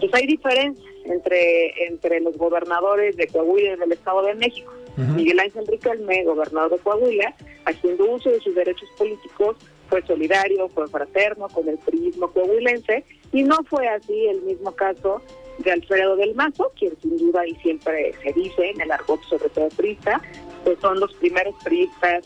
[0.00, 4.72] pues hay diferencias entre, entre los gobernadores de Coahuila y del Estado de México.
[4.96, 7.34] Miguel Ángel Riquelme, gobernador de Coahuila,
[7.66, 9.56] haciendo uso de sus derechos políticos,
[9.88, 15.22] fue solidario, fue fraterno con el priismo coahuilense, y no fue así el mismo caso
[15.58, 19.48] de Alfredo del Mazo, quien sin duda y siempre se dice en el argot sobre
[19.48, 20.20] todo priista,
[20.64, 22.24] pues son los primeros priistas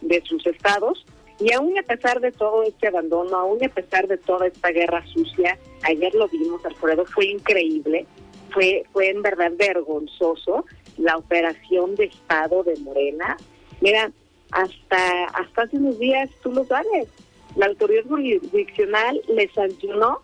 [0.00, 1.04] de sus estados,
[1.38, 5.04] y aún a pesar de todo este abandono, aún a pesar de toda esta guerra
[5.06, 8.06] sucia, ayer lo vimos, Alfredo, fue increíble,
[8.52, 10.64] fue, fue en verdad vergonzoso
[10.98, 13.36] la operación de Estado de Morena.
[13.80, 14.12] Mira,
[14.52, 17.08] hasta, hasta hace unos días, tú lo sabes,
[17.56, 20.22] la autoridad jurisdiccional le sancionó,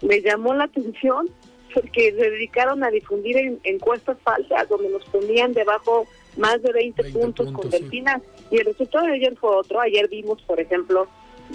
[0.00, 1.28] le llamó la atención
[1.74, 6.06] porque se dedicaron a difundir en- encuestas falsas donde nos ponían debajo
[6.36, 7.82] más de 20, 20 puntos, con puntos, sí.
[7.82, 8.20] Delfina.
[8.50, 9.80] Y el resultado de ayer fue otro.
[9.80, 11.06] Ayer vimos, por ejemplo,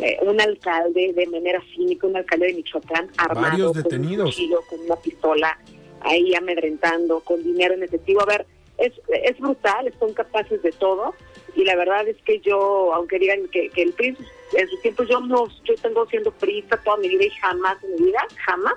[0.01, 4.59] eh, un alcalde de manera cínica, un alcalde de Michoacán, armado Varios con un cuchillo,
[4.69, 5.59] con una pistola,
[6.01, 8.21] ahí amedrentando, con dinero en efectivo.
[8.21, 8.45] A ver,
[8.77, 11.13] es, es brutal, son capaces de todo.
[11.55, 14.15] Y la verdad es que yo, aunque digan que, que el PRI
[14.53, 17.95] en sus tiempos, yo no, yo tengo siendo priista toda mi vida y jamás en
[17.95, 18.73] mi vida, jamás,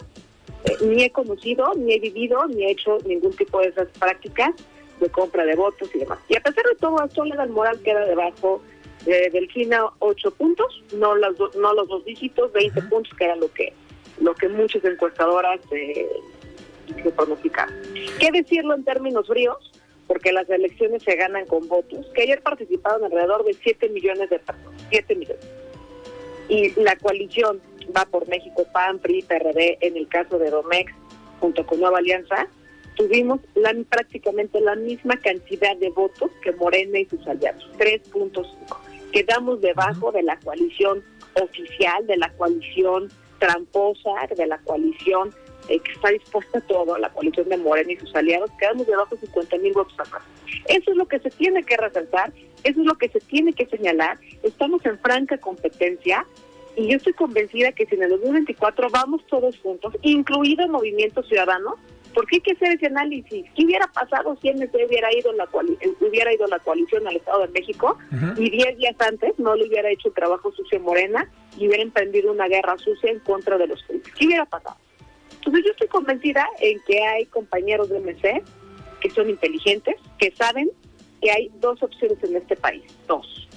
[0.65, 4.53] eh, ni he conocido, ni he vivido, ni he hecho ningún tipo de esas prácticas
[4.99, 6.19] de compra de votos y demás.
[6.29, 8.63] Y a pesar de todo, Soledad Moral queda debajo
[9.05, 13.37] de Delfina ocho puntos, no los, do- no los dos dígitos, 20 puntos, que era
[13.37, 13.73] lo que
[14.21, 16.07] lo que muchas encuestadoras eh,
[17.03, 17.75] se pronosticaron.
[18.19, 19.70] ¿Qué decirlo en términos fríos?
[20.11, 24.41] Porque las elecciones se ganan con votos, que ayer participaron alrededor de 7 millones de
[24.41, 25.47] personas, 7 millones.
[26.49, 27.61] Y la coalición
[27.97, 30.93] va por México, PAN, PRI, PRD, en el caso de Domex,
[31.39, 32.49] junto con Nueva Alianza,
[32.97, 38.45] tuvimos la, prácticamente la misma cantidad de votos que Morena y sus aliados, 3.5.
[39.13, 41.05] Quedamos debajo de la coalición
[41.41, 45.33] oficial, de la coalición tramposa, de la coalición
[45.71, 49.15] eh, que está dispuesta a todo, la coalición de Morena y sus aliados, quedamos debajo
[49.15, 49.95] de 50 mil votos.
[50.67, 52.33] Eso es lo que se tiene que resaltar,
[52.65, 54.19] eso es lo que se tiene que señalar.
[54.43, 56.27] Estamos en franca competencia
[56.77, 61.23] y yo estoy convencida que si en el 2024 vamos todos juntos, incluido el Movimiento
[61.23, 61.77] Ciudadano,
[62.15, 63.47] porque hay que hacer ese análisis.
[63.55, 65.49] ¿Qué hubiera pasado si MC hubiera ido la
[66.01, 67.97] hubiera ido la coalición al Estado de México
[68.37, 72.33] y 10 días antes no le hubiera hecho el trabajo sucio Morena y hubiera emprendido
[72.33, 74.03] una guerra sucia en contra de los PRI?
[74.19, 74.77] ¿Qué hubiera pasado?
[75.41, 78.43] Entonces yo estoy convencida en que hay compañeros de MC
[79.01, 80.71] que son inteligentes, que saben
[81.23, 83.49] que hay dos opciones en este país, dos.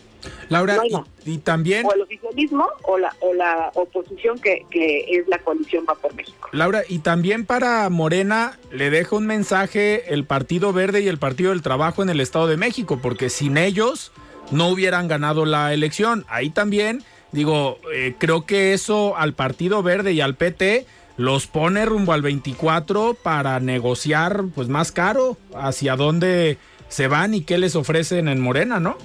[0.47, 5.27] Laura, No y- también, O el oficialismo o la, o la oposición que, que es
[5.27, 6.47] la coalición Va por México.
[6.53, 11.49] Laura, y también para Morena le deja un mensaje el Partido Verde y el Partido
[11.49, 14.13] del Trabajo en el Estado de México, porque sin ellos
[14.51, 16.25] no hubieran ganado la elección.
[16.29, 20.85] Ahí también, digo, eh, creo que eso al Partido Verde y al PT
[21.17, 27.43] los pone rumbo al 24 para negociar pues más caro hacia dónde se van y
[27.43, 28.97] qué les ofrecen en Morena, ¿no?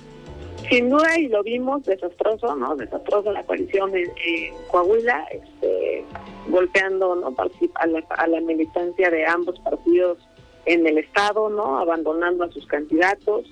[0.70, 2.76] Sin duda, y lo vimos, desastroso, ¿no?
[2.76, 6.04] Desastroso la coalición en, en Coahuila, este,
[6.48, 7.34] golpeando, ¿no?
[7.76, 10.18] A la, a la militancia de ambos partidos
[10.66, 11.78] en el Estado, ¿no?
[11.78, 13.46] Abandonando a sus candidatos.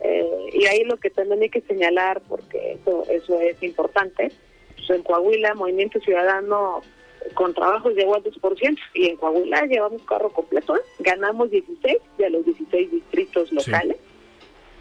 [0.00, 4.32] Eh, y ahí lo que también hay que señalar, porque eso, eso es importante,
[4.74, 6.80] pues en Coahuila, Movimiento Ciudadano
[7.34, 10.80] con trabajos llegó al 2%, y en Coahuila llevamos carro completo, ¿eh?
[11.00, 13.96] ganamos 16 de los 16 distritos locales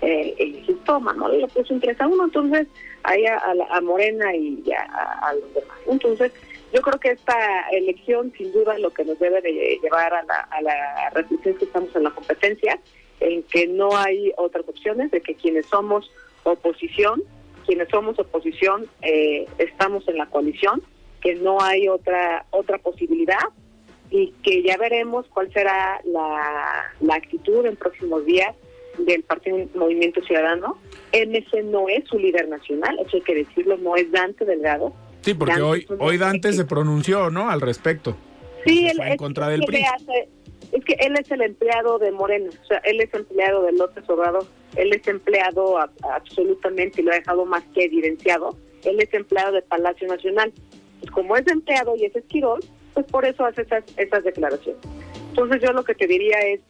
[0.01, 2.67] eh, el Instituto Manuel lo puso en 3 a 1, entonces
[3.03, 5.77] ahí a, a a Morena y a, a los demás.
[5.87, 6.31] Entonces,
[6.73, 10.39] yo creo que esta elección, sin duda, lo que nos debe de llevar a la,
[10.49, 12.79] a la reflexión es que estamos en la competencia,
[13.19, 16.11] en que no hay otras opciones, de que quienes somos
[16.43, 17.21] oposición,
[17.67, 20.81] quienes somos oposición, eh, estamos en la coalición,
[21.21, 23.39] que no hay otra otra posibilidad
[24.09, 28.53] y que ya veremos cuál será la, la actitud en próximos días
[28.97, 30.77] del Partido Movimiento Ciudadano.
[31.13, 34.93] MC no es su líder nacional, eso hay que decirlo, no es Dante Delgado.
[35.21, 37.49] Sí, porque Dante hoy, hoy Dante que- se pronunció, ¿no?
[37.49, 38.15] Al respecto.
[38.65, 39.83] Sí, él en es, contra del PRI.
[39.83, 40.29] hace-
[40.73, 44.03] es que él es el empleado de Morena, o sea, él es empleado de López
[44.09, 49.13] Obrador, él es empleado a- absolutamente y lo ha dejado más que evidenciado, él es
[49.13, 50.51] empleado de Palacio Nacional.
[51.01, 52.61] Pues como es empleado y es esquirol,
[52.93, 54.81] pues por eso hace esas, esas declaraciones.
[55.29, 56.61] Entonces yo lo que te diría es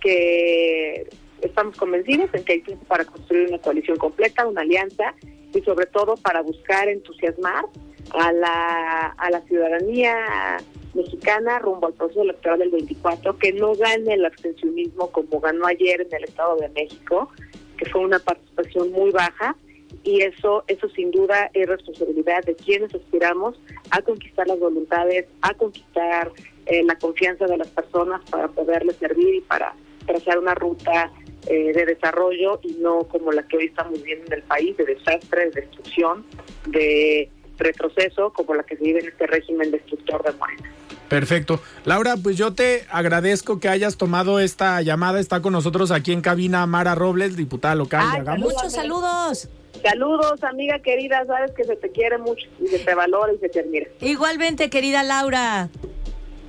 [0.00, 1.08] que
[1.42, 5.14] estamos convencidos en que hay tiempo para construir una coalición completa, una alianza
[5.54, 7.64] y sobre todo para buscar entusiasmar
[8.10, 10.58] a la, a la ciudadanía
[10.94, 16.02] mexicana rumbo al proceso electoral del 24, que no gane el abstencionismo como ganó ayer
[16.02, 17.30] en el Estado de México,
[17.76, 19.56] que fue una participación muy baja,
[20.04, 25.54] y eso, eso sin duda es responsabilidad de quienes aspiramos a conquistar las voluntades, a
[25.54, 26.32] conquistar
[26.66, 29.74] eh, la confianza de las personas para poderles servir y para
[30.06, 31.12] trazar una ruta
[31.46, 34.84] eh, de desarrollo y no como la que hoy estamos viendo en el país, de
[34.84, 36.24] desastre, de destrucción,
[36.66, 37.28] de
[37.58, 40.70] retroceso, como la que se vive en este régimen destructor de Morena.
[41.08, 41.60] Perfecto.
[41.84, 45.20] Laura, pues yo te agradezco que hayas tomado esta llamada.
[45.20, 48.52] Está con nosotros aquí en cabina Mara Robles, diputada local de Ay, Hagamos.
[48.54, 49.48] Muchos saludos.
[49.82, 53.48] Saludos, amiga querida, sabes que se te quiere mucho y se te valora y se
[53.48, 53.86] te admira.
[54.00, 55.68] Igualmente, querida Laura.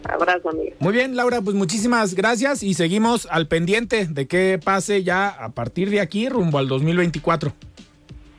[0.03, 0.75] Abrazo, amiga.
[0.79, 5.49] Muy bien, Laura, pues muchísimas gracias y seguimos al pendiente de qué pase ya a
[5.49, 7.53] partir de aquí rumbo al 2024.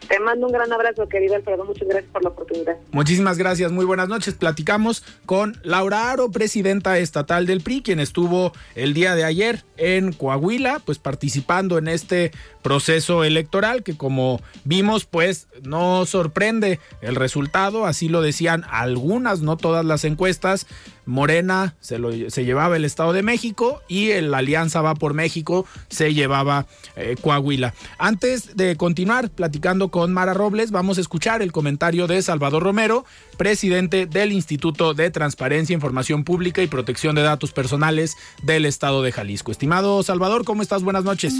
[0.08, 1.64] Te mando un gran abrazo, querido Alfredo.
[1.64, 2.76] Muchas gracias por la oportunidad.
[2.92, 4.34] Muchísimas gracias, muy buenas noches.
[4.34, 10.12] Platicamos con Laura Aro, presidenta estatal del PRI, quien estuvo el día de ayer en
[10.12, 17.86] Coahuila, pues participando en este proceso electoral que como vimos, pues no sorprende el resultado,
[17.86, 20.66] así lo decían algunas, no todas las encuestas.
[21.06, 25.66] Morena se, lo, se llevaba el Estado de México y el Alianza Va por México
[25.88, 27.74] se llevaba eh, Coahuila.
[27.98, 33.04] Antes de continuar platicando con Mara Robles, vamos a escuchar el comentario de Salvador Romero,
[33.36, 39.12] presidente del Instituto de Transparencia, Información Pública y Protección de Datos Personales del Estado de
[39.12, 39.52] Jalisco.
[39.52, 40.82] Estimado Salvador, ¿cómo estás?
[40.82, 41.34] Buenas noches.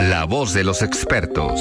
[0.00, 1.60] La voz de los expertos.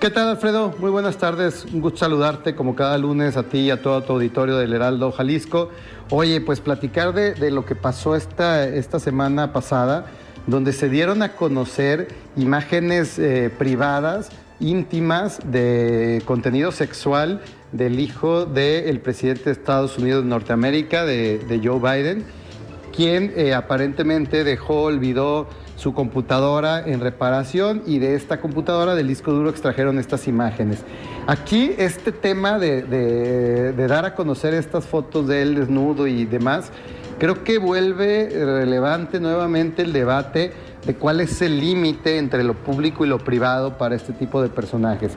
[0.00, 0.72] ¿Qué tal, Alfredo?
[0.78, 1.64] Muy buenas tardes.
[1.64, 5.10] Un gusto saludarte como cada lunes a ti y a todo tu auditorio del Heraldo
[5.10, 5.70] Jalisco.
[6.10, 10.06] Oye, pues platicar de, de lo que pasó esta, esta semana pasada,
[10.46, 12.06] donde se dieron a conocer
[12.36, 14.28] imágenes eh, privadas,
[14.60, 21.80] íntimas, de contenido sexual del hijo del presidente de Estados Unidos de Norteamérica, de, Joe
[21.80, 22.24] Biden,
[22.94, 29.32] quien eh, aparentemente dejó, olvidó su computadora en reparación y de esta computadora del disco
[29.32, 30.80] duro extrajeron estas imágenes.
[31.28, 36.72] Aquí este tema de, dar a conocer estas fotos de él desnudo y demás,
[37.20, 40.52] creo que vuelve relevante nuevamente el debate
[40.84, 44.48] de cuál es el límite entre lo público y lo privado para este tipo de
[44.48, 45.12] personajes.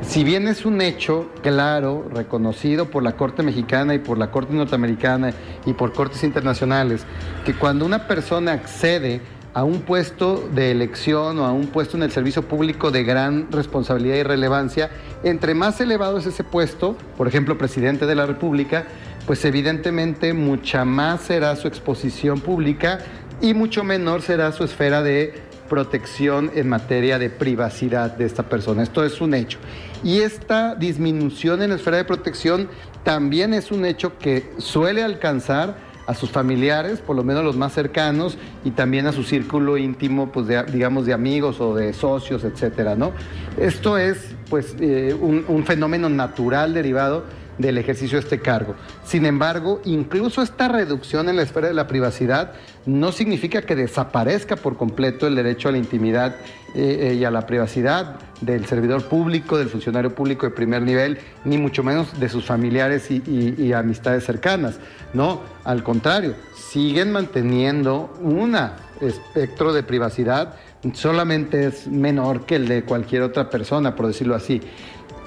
[0.00, 4.54] Si bien es un hecho claro, reconocido por la Corte Mexicana y por la Corte
[4.54, 5.32] Norteamericana
[5.66, 7.04] y por cortes internacionales,
[7.44, 9.20] que cuando una persona accede
[9.56, 13.50] a un puesto de elección o a un puesto en el servicio público de gran
[13.50, 14.90] responsabilidad y relevancia,
[15.24, 18.84] entre más elevado es ese puesto, por ejemplo, presidente de la República,
[19.26, 22.98] pues evidentemente mucha más será su exposición pública
[23.40, 25.32] y mucho menor será su esfera de
[25.70, 28.82] protección en materia de privacidad de esta persona.
[28.82, 29.58] Esto es un hecho.
[30.04, 32.68] Y esta disminución en la esfera de protección
[33.04, 37.72] también es un hecho que suele alcanzar a sus familiares, por lo menos los más
[37.72, 42.44] cercanos, y también a su círculo íntimo, pues de, digamos, de amigos o de socios,
[42.44, 43.12] etcétera, ¿no?
[43.56, 47.24] Esto es, pues, eh, un, un fenómeno natural derivado
[47.58, 48.74] del ejercicio de este cargo.
[49.04, 52.52] Sin embargo, incluso esta reducción en la esfera de la privacidad
[52.84, 56.36] no significa que desaparezca por completo el derecho a la intimidad
[56.74, 61.18] eh, eh, y a la privacidad del servidor público, del funcionario público de primer nivel,
[61.44, 63.22] ni mucho menos de sus familiares y,
[63.56, 64.78] y amistades cercanas.
[65.14, 68.56] No, al contrario, siguen manteniendo un
[69.00, 70.54] espectro de privacidad,
[70.92, 74.60] solamente es menor que el de cualquier otra persona, por decirlo así.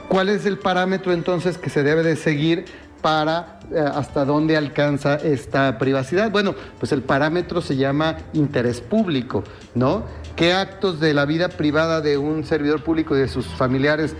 [0.10, 2.66] ¿Cuál es el parámetro entonces que se debe de seguir
[2.99, 6.32] para eh, hasta dónde alcanza esta privacidad?
[6.32, 9.43] Bueno, pues el parámetro se llama interés público,
[9.76, 10.05] ¿no?
[10.36, 14.16] ¿Qué actos de la vida privada de un servidor público y de sus familiares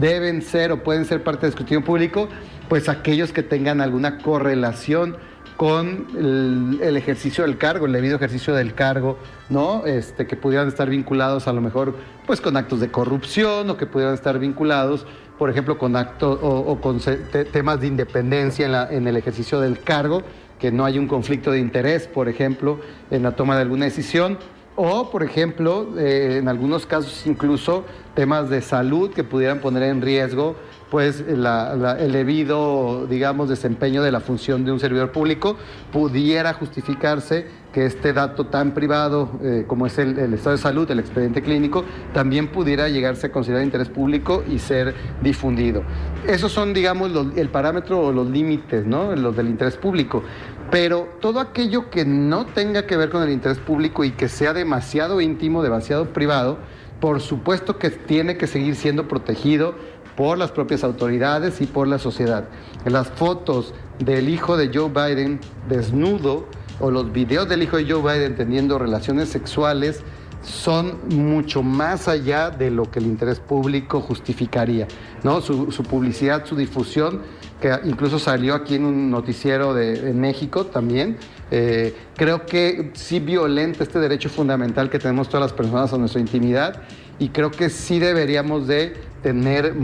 [0.00, 2.30] deben ser o pueden ser parte del escrutinio público?
[2.70, 5.18] Pues aquellos que tengan alguna correlación
[5.60, 9.18] con el, ejercicio del cargo, el debido ejercicio del cargo,
[9.50, 9.84] ¿no?
[9.84, 11.96] Este, que pudieran estar vinculados a lo mejor
[12.26, 15.04] pues con actos de corrupción o que pudieran estar vinculados,
[15.38, 19.60] por ejemplo, con actos o, con te, temas de independencia en, la, en el ejercicio
[19.60, 20.22] del cargo,
[20.58, 22.80] que no hay un conflicto de interés, por ejemplo,
[23.10, 24.38] en la toma de alguna decisión.
[24.76, 27.84] O, por ejemplo, eh, en algunos casos incluso
[28.14, 30.56] temas de salud que pudieran poner en riesgo
[30.90, 35.56] pues la, el debido, digamos, desempeño de la función de un servidor público,
[35.92, 40.98] pudiera justificarse que este dato tan privado eh, como es el, estado de salud, el
[40.98, 45.82] expediente clínico, también pudiera llegarse a considerar de interés público y ser difundido.
[46.26, 49.14] Esos son, digamos, el parámetro o los límites, ¿no?
[49.14, 50.24] Los del interés público.
[50.70, 54.52] Pero todo aquello que no tenga que ver con el interés público y que sea
[54.52, 56.58] demasiado íntimo, demasiado privado,
[57.00, 59.74] por supuesto que tiene que seguir siendo protegido
[60.20, 62.44] por las propias autoridades y por la sociedad.
[62.84, 66.46] Las fotos del hijo de Joe Biden desnudo
[66.78, 70.02] o los videos del hijo de Joe Biden teniendo relaciones sexuales
[70.42, 74.88] son mucho más allá de lo que el interés público justificaría,
[75.22, 75.40] ¿no?
[75.40, 77.22] Su, su publicidad, su difusión,
[77.58, 81.16] que incluso salió aquí en un noticiero de, en México también,
[81.50, 86.20] eh, creo que sí violenta este derecho fundamental que tenemos todas las personas a nuestra
[86.20, 86.82] intimidad
[87.18, 89.74] y creo que sí deberíamos de tener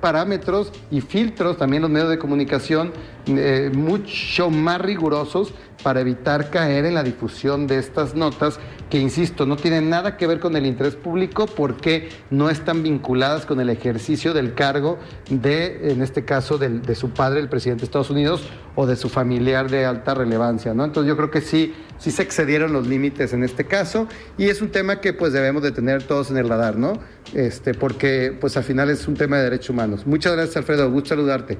[0.00, 2.92] parámetros y filtros, también los medios de comunicación,
[3.26, 8.58] eh, mucho más rigurosos para evitar caer en la difusión de estas notas
[8.90, 13.46] que, insisto, no tienen nada que ver con el interés público porque no están vinculadas
[13.46, 14.98] con el ejercicio del cargo
[15.30, 18.96] de, en este caso, de, de su padre, el presidente de Estados Unidos, o de
[18.96, 20.84] su familiar de alta relevancia, ¿no?
[20.84, 24.08] Entonces yo creo que sí, sí se excedieron los límites en este caso
[24.38, 26.98] y es un tema que pues debemos de tener todos en el radar, ¿no?
[27.34, 30.06] Este, porque pues al final es un tema de derechos humanos.
[30.06, 31.58] Muchas gracias Alfredo, gusto saludarte.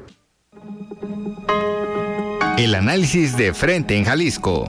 [2.59, 4.69] El análisis de frente en Jalisco.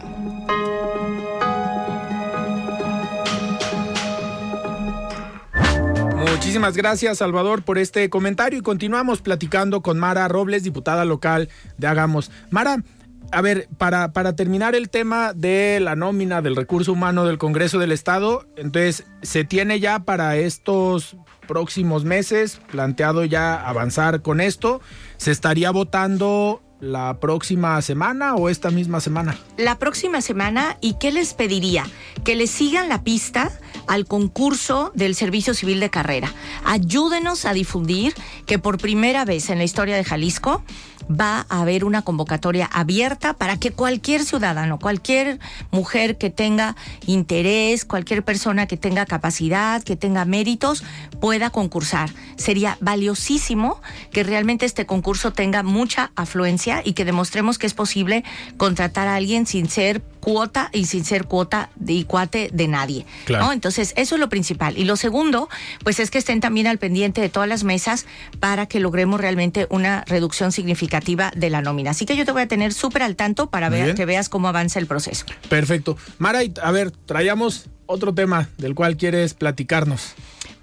[6.16, 11.88] Muchísimas gracias, Salvador, por este comentario y continuamos platicando con Mara Robles, diputada local de
[11.88, 12.32] Hagamos.
[12.52, 12.84] Mara,
[13.32, 17.80] a ver, para, para terminar el tema de la nómina del recurso humano del Congreso
[17.80, 21.18] del Estado, entonces, ¿se tiene ya para estos
[21.48, 24.80] próximos meses planteado ya avanzar con esto?
[25.18, 29.38] ¿Se estaría votando la próxima semana o esta misma semana?
[29.58, 31.86] La próxima semana y qué les pediría?
[32.24, 33.52] Que les sigan la pista
[33.88, 36.34] al concurso del Servicio Civil de Carrera.
[36.66, 38.14] Ayúdenos a difundir
[38.46, 40.64] que por primera vez en la historia de Jalisco
[41.10, 45.40] va a haber una convocatoria abierta para que cualquier ciudadano, cualquier
[45.72, 46.76] mujer que tenga
[47.06, 50.84] interés, cualquier persona que tenga capacidad, que tenga méritos,
[51.20, 52.10] pueda concursar.
[52.38, 53.82] Sería valiosísimo
[54.12, 58.24] que realmente este concurso tenga mucha afluencia y que demostremos que es posible
[58.58, 63.06] contratar a alguien sin ser cuota y sin ser cuota de y cuate de nadie.
[63.26, 63.48] Claro.
[63.48, 63.52] ¿no?
[63.52, 64.78] Entonces, eso es lo principal.
[64.78, 65.50] Y lo segundo,
[65.84, 68.06] pues es que estén también al pendiente de todas las mesas
[68.40, 71.92] para que logremos realmente una reducción significativa de la nómina.
[71.92, 74.48] Así que yo te voy a tener súper al tanto para ver, que veas cómo
[74.48, 75.26] avanza el proceso.
[75.50, 75.98] Perfecto.
[76.20, 80.14] Mara, a ver, traíamos otro tema del cual quieres platicarnos.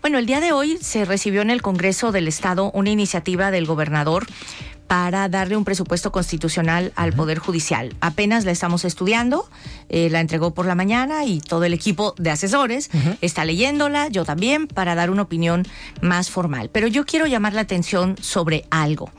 [0.00, 3.66] Bueno, el día de hoy se recibió en el Congreso del Estado una iniciativa del
[3.66, 4.26] gobernador
[4.90, 7.94] para darle un presupuesto constitucional al Poder Judicial.
[8.00, 9.48] Apenas la estamos estudiando,
[9.88, 13.18] eh, la entregó por la mañana y todo el equipo de asesores uh -huh.
[13.20, 15.64] está leyéndola, yo también, para dar una opinión
[16.02, 16.70] más formal.
[16.72, 19.12] Pero yo quiero llamar la atención sobre algo.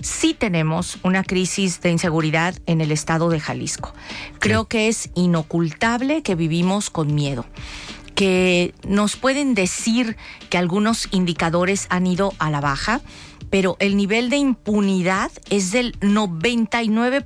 [0.00, 3.94] sí tenemos una crisis de inseguridad en el estado de Jalisco.
[4.40, 7.46] Creo que es inocultable que vivimos con miedo
[8.14, 10.16] que nos pueden decir
[10.48, 13.00] que algunos indicadores han ido a la baja,
[13.54, 17.22] pero el nivel de impunidad es del 99%,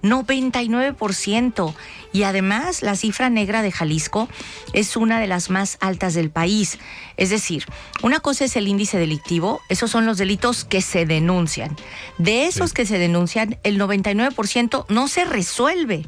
[0.00, 1.74] 99%.
[2.12, 4.28] Y además la cifra negra de Jalisco
[4.72, 6.78] es una de las más altas del país.
[7.16, 7.66] Es decir,
[8.04, 11.74] una cosa es el índice delictivo, esos son los delitos que se denuncian.
[12.18, 16.06] De esos que se denuncian, el 99% no se resuelve.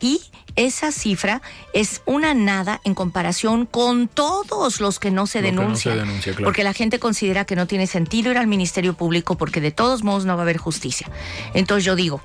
[0.00, 0.20] Y
[0.56, 1.42] esa cifra
[1.72, 6.08] es una nada en comparación con todos los que no se denuncian.
[6.42, 10.02] Porque la gente considera que no tiene sentido ir al Ministerio Público porque de todos
[10.02, 11.10] modos no va a haber justicia.
[11.54, 12.20] Entonces yo digo,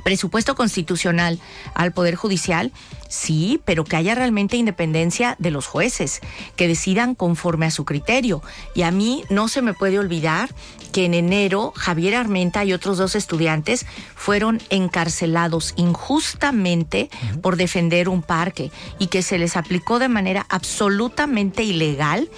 [0.00, 1.38] presupuesto constitucional
[1.74, 2.72] al Poder Judicial,
[3.08, 6.20] sí, pero que haya realmente independencia de los jueces,
[6.56, 8.42] que decidan conforme a su criterio.
[8.74, 10.54] Y a mí no se me puede olvidar
[10.92, 17.10] que en enero Javier Armenta y otros dos estudiantes fueron encarcelados injustamente
[17.42, 22.28] por defender un parque y que se les aplicó de manera absolutamente ilegal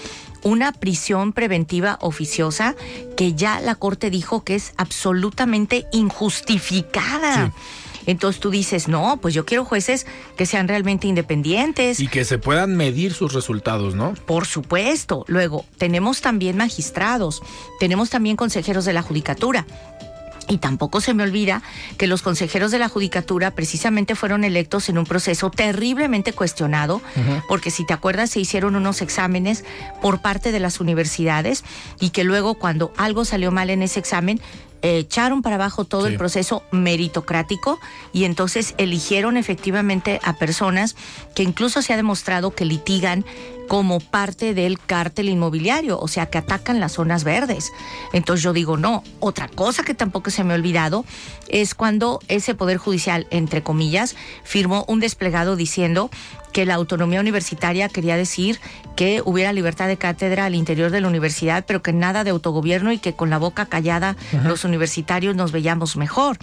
[0.43, 2.75] una prisión preventiva oficiosa
[3.17, 7.53] que ya la Corte dijo que es absolutamente injustificada.
[8.07, 12.01] Entonces tú dices, no, pues yo quiero jueces que sean realmente independientes.
[12.01, 14.15] Y que se puedan medir sus resultados, ¿no?
[14.27, 15.25] Por supuesto.
[15.29, 17.43] Luego, tenemos también magistrados,
[17.79, 19.67] tenemos también consejeros de la judicatura.
[20.51, 21.63] Y tampoco se me olvida
[21.97, 27.01] que los consejeros de la Judicatura precisamente fueron electos en un proceso terriblemente cuestionado,
[27.49, 29.65] porque si te acuerdas se hicieron unos exámenes
[30.03, 31.65] por parte de las universidades
[32.01, 34.41] y que luego cuando algo salió mal en ese examen,
[34.83, 37.79] echaron para abajo todo el proceso meritocrático
[38.13, 40.97] y entonces eligieron efectivamente a personas
[41.35, 43.25] que incluso se ha demostrado que litigan
[43.71, 47.71] como parte del cártel inmobiliario, o sea, que atacan las zonas verdes.
[48.13, 51.05] Entonces yo digo, no, otra cosa que tampoco se me ha olvidado
[51.47, 56.11] es cuando ese Poder Judicial, entre comillas, firmó un desplegado diciendo
[56.53, 58.59] que la autonomía universitaria quería decir
[58.97, 62.91] que hubiera libertad de cátedra al interior de la universidad, pero que nada de autogobierno
[62.91, 66.39] y que con la boca callada los universitarios nos veíamos mejor.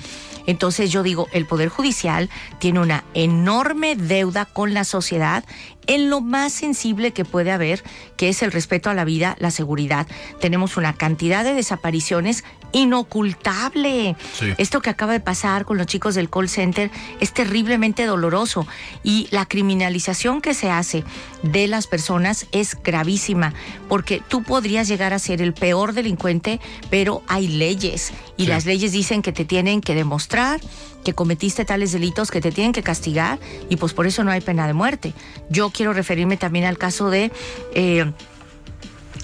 [0.46, 5.44] Entonces yo digo, el Poder Judicial tiene una enorme deuda con la sociedad
[5.88, 7.84] en lo más sensible que puede haber,
[8.16, 10.08] que es el respeto a la vida, la seguridad.
[10.40, 14.16] Tenemos una cantidad de desapariciones inocultable.
[14.58, 18.68] Esto que acaba de pasar con los chicos del call center es terriblemente doloroso
[19.04, 21.04] y la criminalización que se hace
[21.44, 23.54] de las personas es gravísima
[23.88, 26.60] porque tú podrías llegar a ser el peor delincuente,
[26.90, 30.60] pero hay leyes y las leyes dicen que te tienen que demostrar
[31.08, 33.40] que cometiste tales delitos que te tienen que castigar
[33.70, 35.14] y pues por eso no hay pena de muerte.
[35.50, 37.32] Yo quiero referirme también al caso de...
[37.74, 38.12] Eh,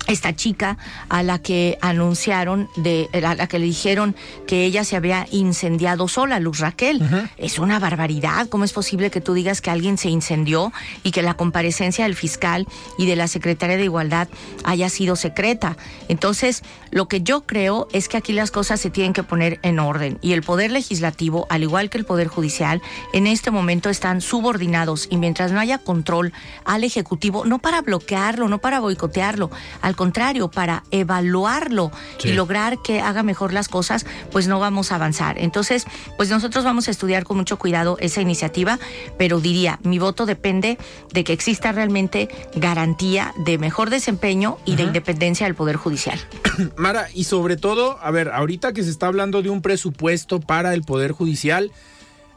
[0.07, 0.77] esta chica
[1.09, 4.15] a la que anunciaron, de, a la que le dijeron
[4.47, 7.01] que ella se había incendiado sola, Luz Raquel.
[7.37, 8.47] Es una barbaridad.
[8.49, 10.71] ¿Cómo es posible que tú digas que alguien se incendió
[11.03, 14.27] y que la comparecencia del fiscal y de la secretaria de Igualdad
[14.63, 15.77] haya sido secreta?
[16.09, 19.79] Entonces, lo que yo creo es que aquí las cosas se tienen que poner en
[19.79, 22.81] orden y el Poder Legislativo, al igual que el Poder Judicial,
[23.13, 26.33] en este momento están subordinados y mientras no haya control
[26.65, 29.49] al Ejecutivo, no para bloquearlo, no para boicotearlo,
[29.81, 31.91] al contrario, para evaluarlo
[32.23, 35.37] y lograr que haga mejor las cosas, pues no vamos a avanzar.
[35.39, 35.85] Entonces,
[36.17, 38.79] pues nosotros vamos a estudiar con mucho cuidado esa iniciativa,
[39.17, 40.77] pero diría, mi voto depende
[41.11, 46.19] de que exista realmente garantía de mejor desempeño y de independencia del Poder Judicial.
[46.77, 50.73] Mara, y sobre todo, a ver, ahorita que se está hablando de un presupuesto para
[50.73, 51.71] el Poder Judicial,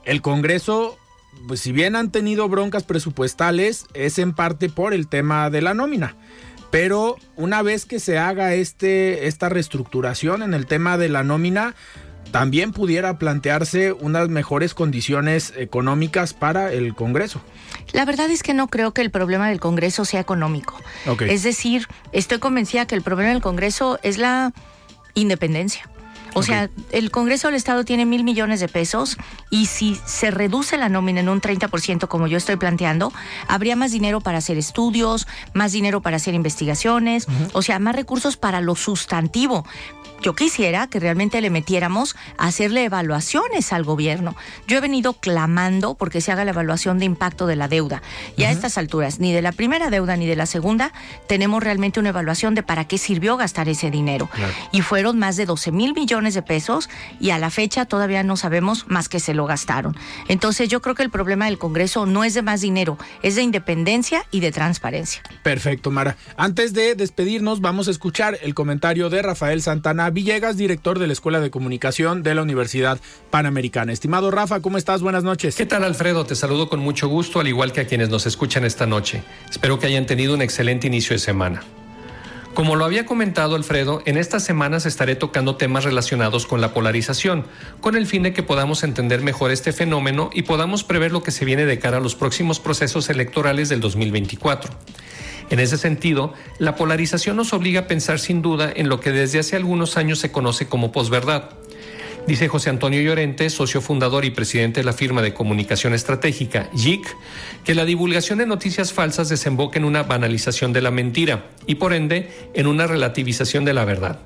[0.05, 0.99] el Congreso,
[1.49, 5.75] pues si bien han tenido broncas presupuestales, es en parte por el tema de la
[5.75, 6.17] nómina.
[6.71, 11.75] Pero una vez que se haga este, esta reestructuración en el tema de la nómina,
[12.31, 17.41] también pudiera plantearse unas mejores condiciones económicas para el Congreso.
[17.93, 20.79] La verdad es que no creo que el problema del Congreso sea económico.
[21.21, 24.53] Es decir, estoy convencida que el problema del Congreso es la
[25.15, 25.89] independencia.
[26.39, 29.17] O sea, el Congreso del Estado tiene mil millones de pesos
[29.51, 33.11] y si se reduce la nómina en un 30%, como yo estoy planteando,
[33.49, 38.37] habría más dinero para hacer estudios, más dinero para hacer investigaciones, o sea, más recursos
[38.37, 39.65] para lo sustantivo
[40.23, 44.35] yo quisiera que realmente le metiéramos a hacerle evaluaciones al gobierno.
[44.67, 48.03] Yo he venido clamando porque se haga la evaluación de impacto de la deuda.
[48.37, 50.93] Y a estas alturas, ni de la primera deuda ni de la segunda,
[51.29, 54.29] tenemos realmente una evaluación de para qué sirvió gastar ese dinero.
[54.73, 56.89] Y fueron más de 12 mil millones de pesos
[57.21, 59.97] y a la fecha todavía no sabemos más que se lo gastaron.
[60.29, 63.43] Entonces yo creo que el problema del Congreso no es de más dinero, es de
[63.43, 65.23] independencia y de transparencia.
[65.43, 66.17] Perfecto, Mara.
[66.37, 71.13] Antes de despedirnos, vamos a escuchar el comentario de Rafael Santana Villegas, director de la
[71.13, 72.99] Escuela de Comunicación de la Universidad
[73.31, 73.93] Panamericana.
[73.93, 75.03] Estimado Rafa, ¿cómo estás?
[75.03, 75.57] Buenas noches.
[75.57, 76.27] ¿Qué tal, Alfredo?
[76.27, 79.23] Te saludo con mucho gusto, al igual que a quienes nos escuchan esta noche.
[79.51, 81.63] Espero que hayan tenido un excelente inicio de semana.
[82.57, 87.45] Como lo había comentado Alfredo, en estas semanas estaré tocando temas relacionados con la polarización,
[87.83, 91.33] con el fin de que podamos entender mejor este fenómeno y podamos prever lo que
[91.33, 94.73] se viene de cara a los próximos procesos electorales del 2024.
[95.51, 99.39] En ese sentido, la polarización nos obliga a pensar sin duda en lo que desde
[99.39, 101.51] hace algunos años se conoce como posverdad.
[102.27, 107.07] Dice José Antonio Llorente, socio fundador y presidente de la firma de comunicación estratégica JIC,
[107.63, 111.93] que la divulgación de noticias falsas desemboca en una banalización de la mentira y por
[111.93, 114.19] ende en una relativización de la verdad.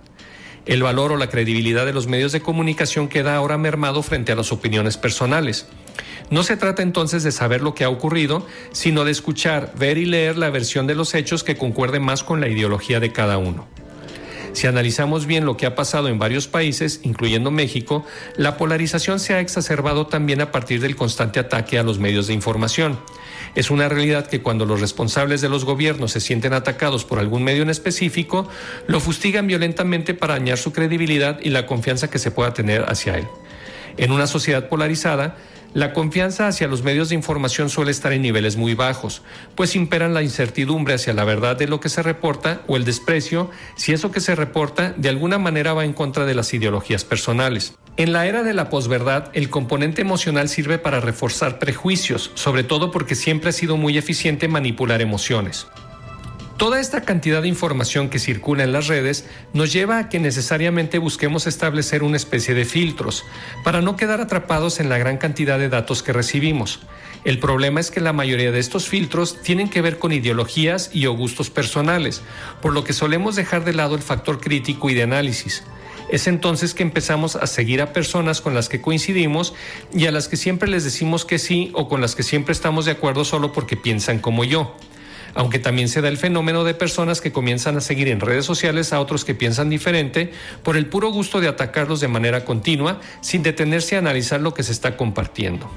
[0.70, 4.36] El valor o la credibilidad de los medios de comunicación queda ahora mermado frente a
[4.36, 5.66] las opiniones personales.
[6.30, 10.04] No se trata entonces de saber lo que ha ocurrido, sino de escuchar, ver y
[10.04, 13.66] leer la versión de los hechos que concuerde más con la ideología de cada uno.
[14.52, 18.06] Si analizamos bien lo que ha pasado en varios países, incluyendo México,
[18.36, 22.34] la polarización se ha exacerbado también a partir del constante ataque a los medios de
[22.34, 22.96] información.
[23.54, 27.42] Es una realidad que cuando los responsables de los gobiernos se sienten atacados por algún
[27.42, 28.48] medio en específico,
[28.86, 33.16] lo fustigan violentamente para dañar su credibilidad y la confianza que se pueda tener hacia
[33.16, 33.26] él.
[33.96, 35.36] En una sociedad polarizada,
[35.72, 39.22] la confianza hacia los medios de información suele estar en niveles muy bajos,
[39.54, 43.50] pues imperan la incertidumbre hacia la verdad de lo que se reporta o el desprecio
[43.76, 47.74] si eso que se reporta de alguna manera va en contra de las ideologías personales.
[47.96, 52.90] En la era de la posverdad, el componente emocional sirve para reforzar prejuicios, sobre todo
[52.90, 55.66] porque siempre ha sido muy eficiente manipular emociones.
[56.60, 60.98] Toda esta cantidad de información que circula en las redes nos lleva a que necesariamente
[60.98, 63.24] busquemos establecer una especie de filtros
[63.64, 66.80] para no quedar atrapados en la gran cantidad de datos que recibimos.
[67.24, 71.06] El problema es que la mayoría de estos filtros tienen que ver con ideologías y
[71.06, 72.20] o gustos personales,
[72.60, 75.64] por lo que solemos dejar de lado el factor crítico y de análisis.
[76.10, 79.54] Es entonces que empezamos a seguir a personas con las que coincidimos
[79.94, 82.84] y a las que siempre les decimos que sí o con las que siempre estamos
[82.84, 84.76] de acuerdo solo porque piensan como yo
[85.34, 88.92] aunque también se da el fenómeno de personas que comienzan a seguir en redes sociales
[88.92, 93.42] a otros que piensan diferente por el puro gusto de atacarlos de manera continua sin
[93.42, 95.70] detenerse a analizar lo que se está compartiendo.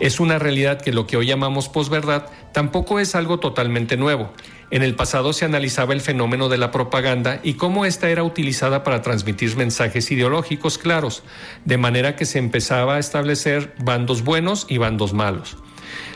[0.00, 4.32] Es una realidad que lo que hoy llamamos posverdad tampoco es algo totalmente nuevo.
[4.72, 8.82] En el pasado se analizaba el fenómeno de la propaganda y cómo ésta era utilizada
[8.82, 11.22] para transmitir mensajes ideológicos claros,
[11.64, 15.56] de manera que se empezaba a establecer bandos buenos y bandos malos.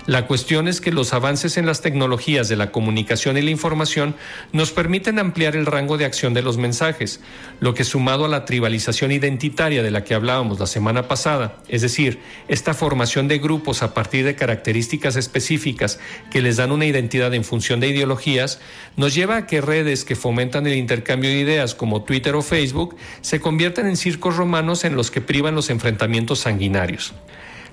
[0.06, 4.14] La cuestión es que los avances en las tecnologías de la comunicación y la información
[4.52, 7.20] nos permiten ampliar el rango de acción de los mensajes,
[7.58, 11.82] lo que sumado a la tribalización identitaria de la que hablábamos la semana pasada, es
[11.82, 15.98] decir, esta formación de grupos a partir de características específicas
[16.30, 18.60] que les dan una identidad en función de ideologías,
[18.96, 22.94] nos lleva a que redes que fomentan el intercambio de ideas como Twitter o Facebook
[23.22, 27.12] se conviertan en circos romanos en los que privan los enfrentamientos sanguinarios.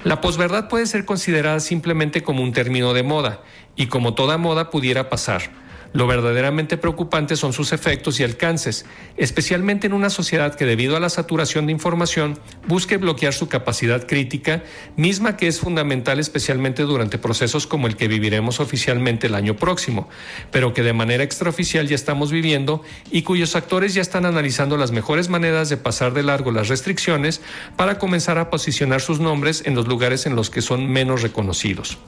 [0.04, 3.42] La posverdad puede ser considerada simplemente como un término de moda,
[3.76, 5.63] y como toda moda pudiera pasar.
[5.94, 8.86] Lo verdaderamente preocupante son sus efectos y alcances,
[9.16, 14.08] especialmente en una sociedad que debido a la saturación de información busque bloquear su capacidad
[14.08, 14.64] crítica,
[14.98, 20.10] misma que es fundamental especialmente durante procesos como el que viviremos oficialmente el año próximo,
[20.52, 22.82] pero que de manera extraoficial ya estamos viviendo
[23.12, 27.42] y cuyos actores ya están analizando las mejores maneras de pasar de largo las restricciones
[27.76, 32.00] para comenzar a posicionar sus nombres en los lugares en los que son menos reconocidos.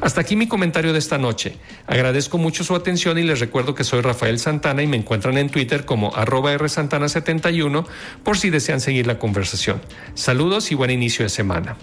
[0.00, 1.56] Hasta aquí mi comentario de esta noche.
[1.86, 5.50] Agradezco mucho su atención y les recuerdo que soy Rafael Santana y me encuentran en
[5.50, 7.86] Twitter como arroba rsantana71
[8.24, 9.80] por si desean seguir la conversación.
[10.14, 11.76] Saludos y buen inicio de semana.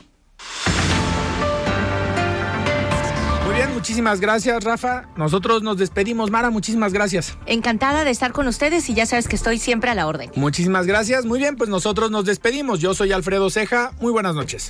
[3.45, 5.09] Muy bien, muchísimas gracias, Rafa.
[5.15, 6.32] Nosotros nos despedimos.
[6.32, 7.38] Mara, muchísimas gracias.
[7.45, 10.32] Encantada de estar con ustedes y ya sabes que estoy siempre a la orden.
[10.36, 11.26] Muchísimas gracias.
[11.26, 12.80] Muy bien, pues nosotros nos despedimos.
[12.80, 13.91] Yo soy Alfredo Ceja.
[14.01, 14.70] Muy buenas noches.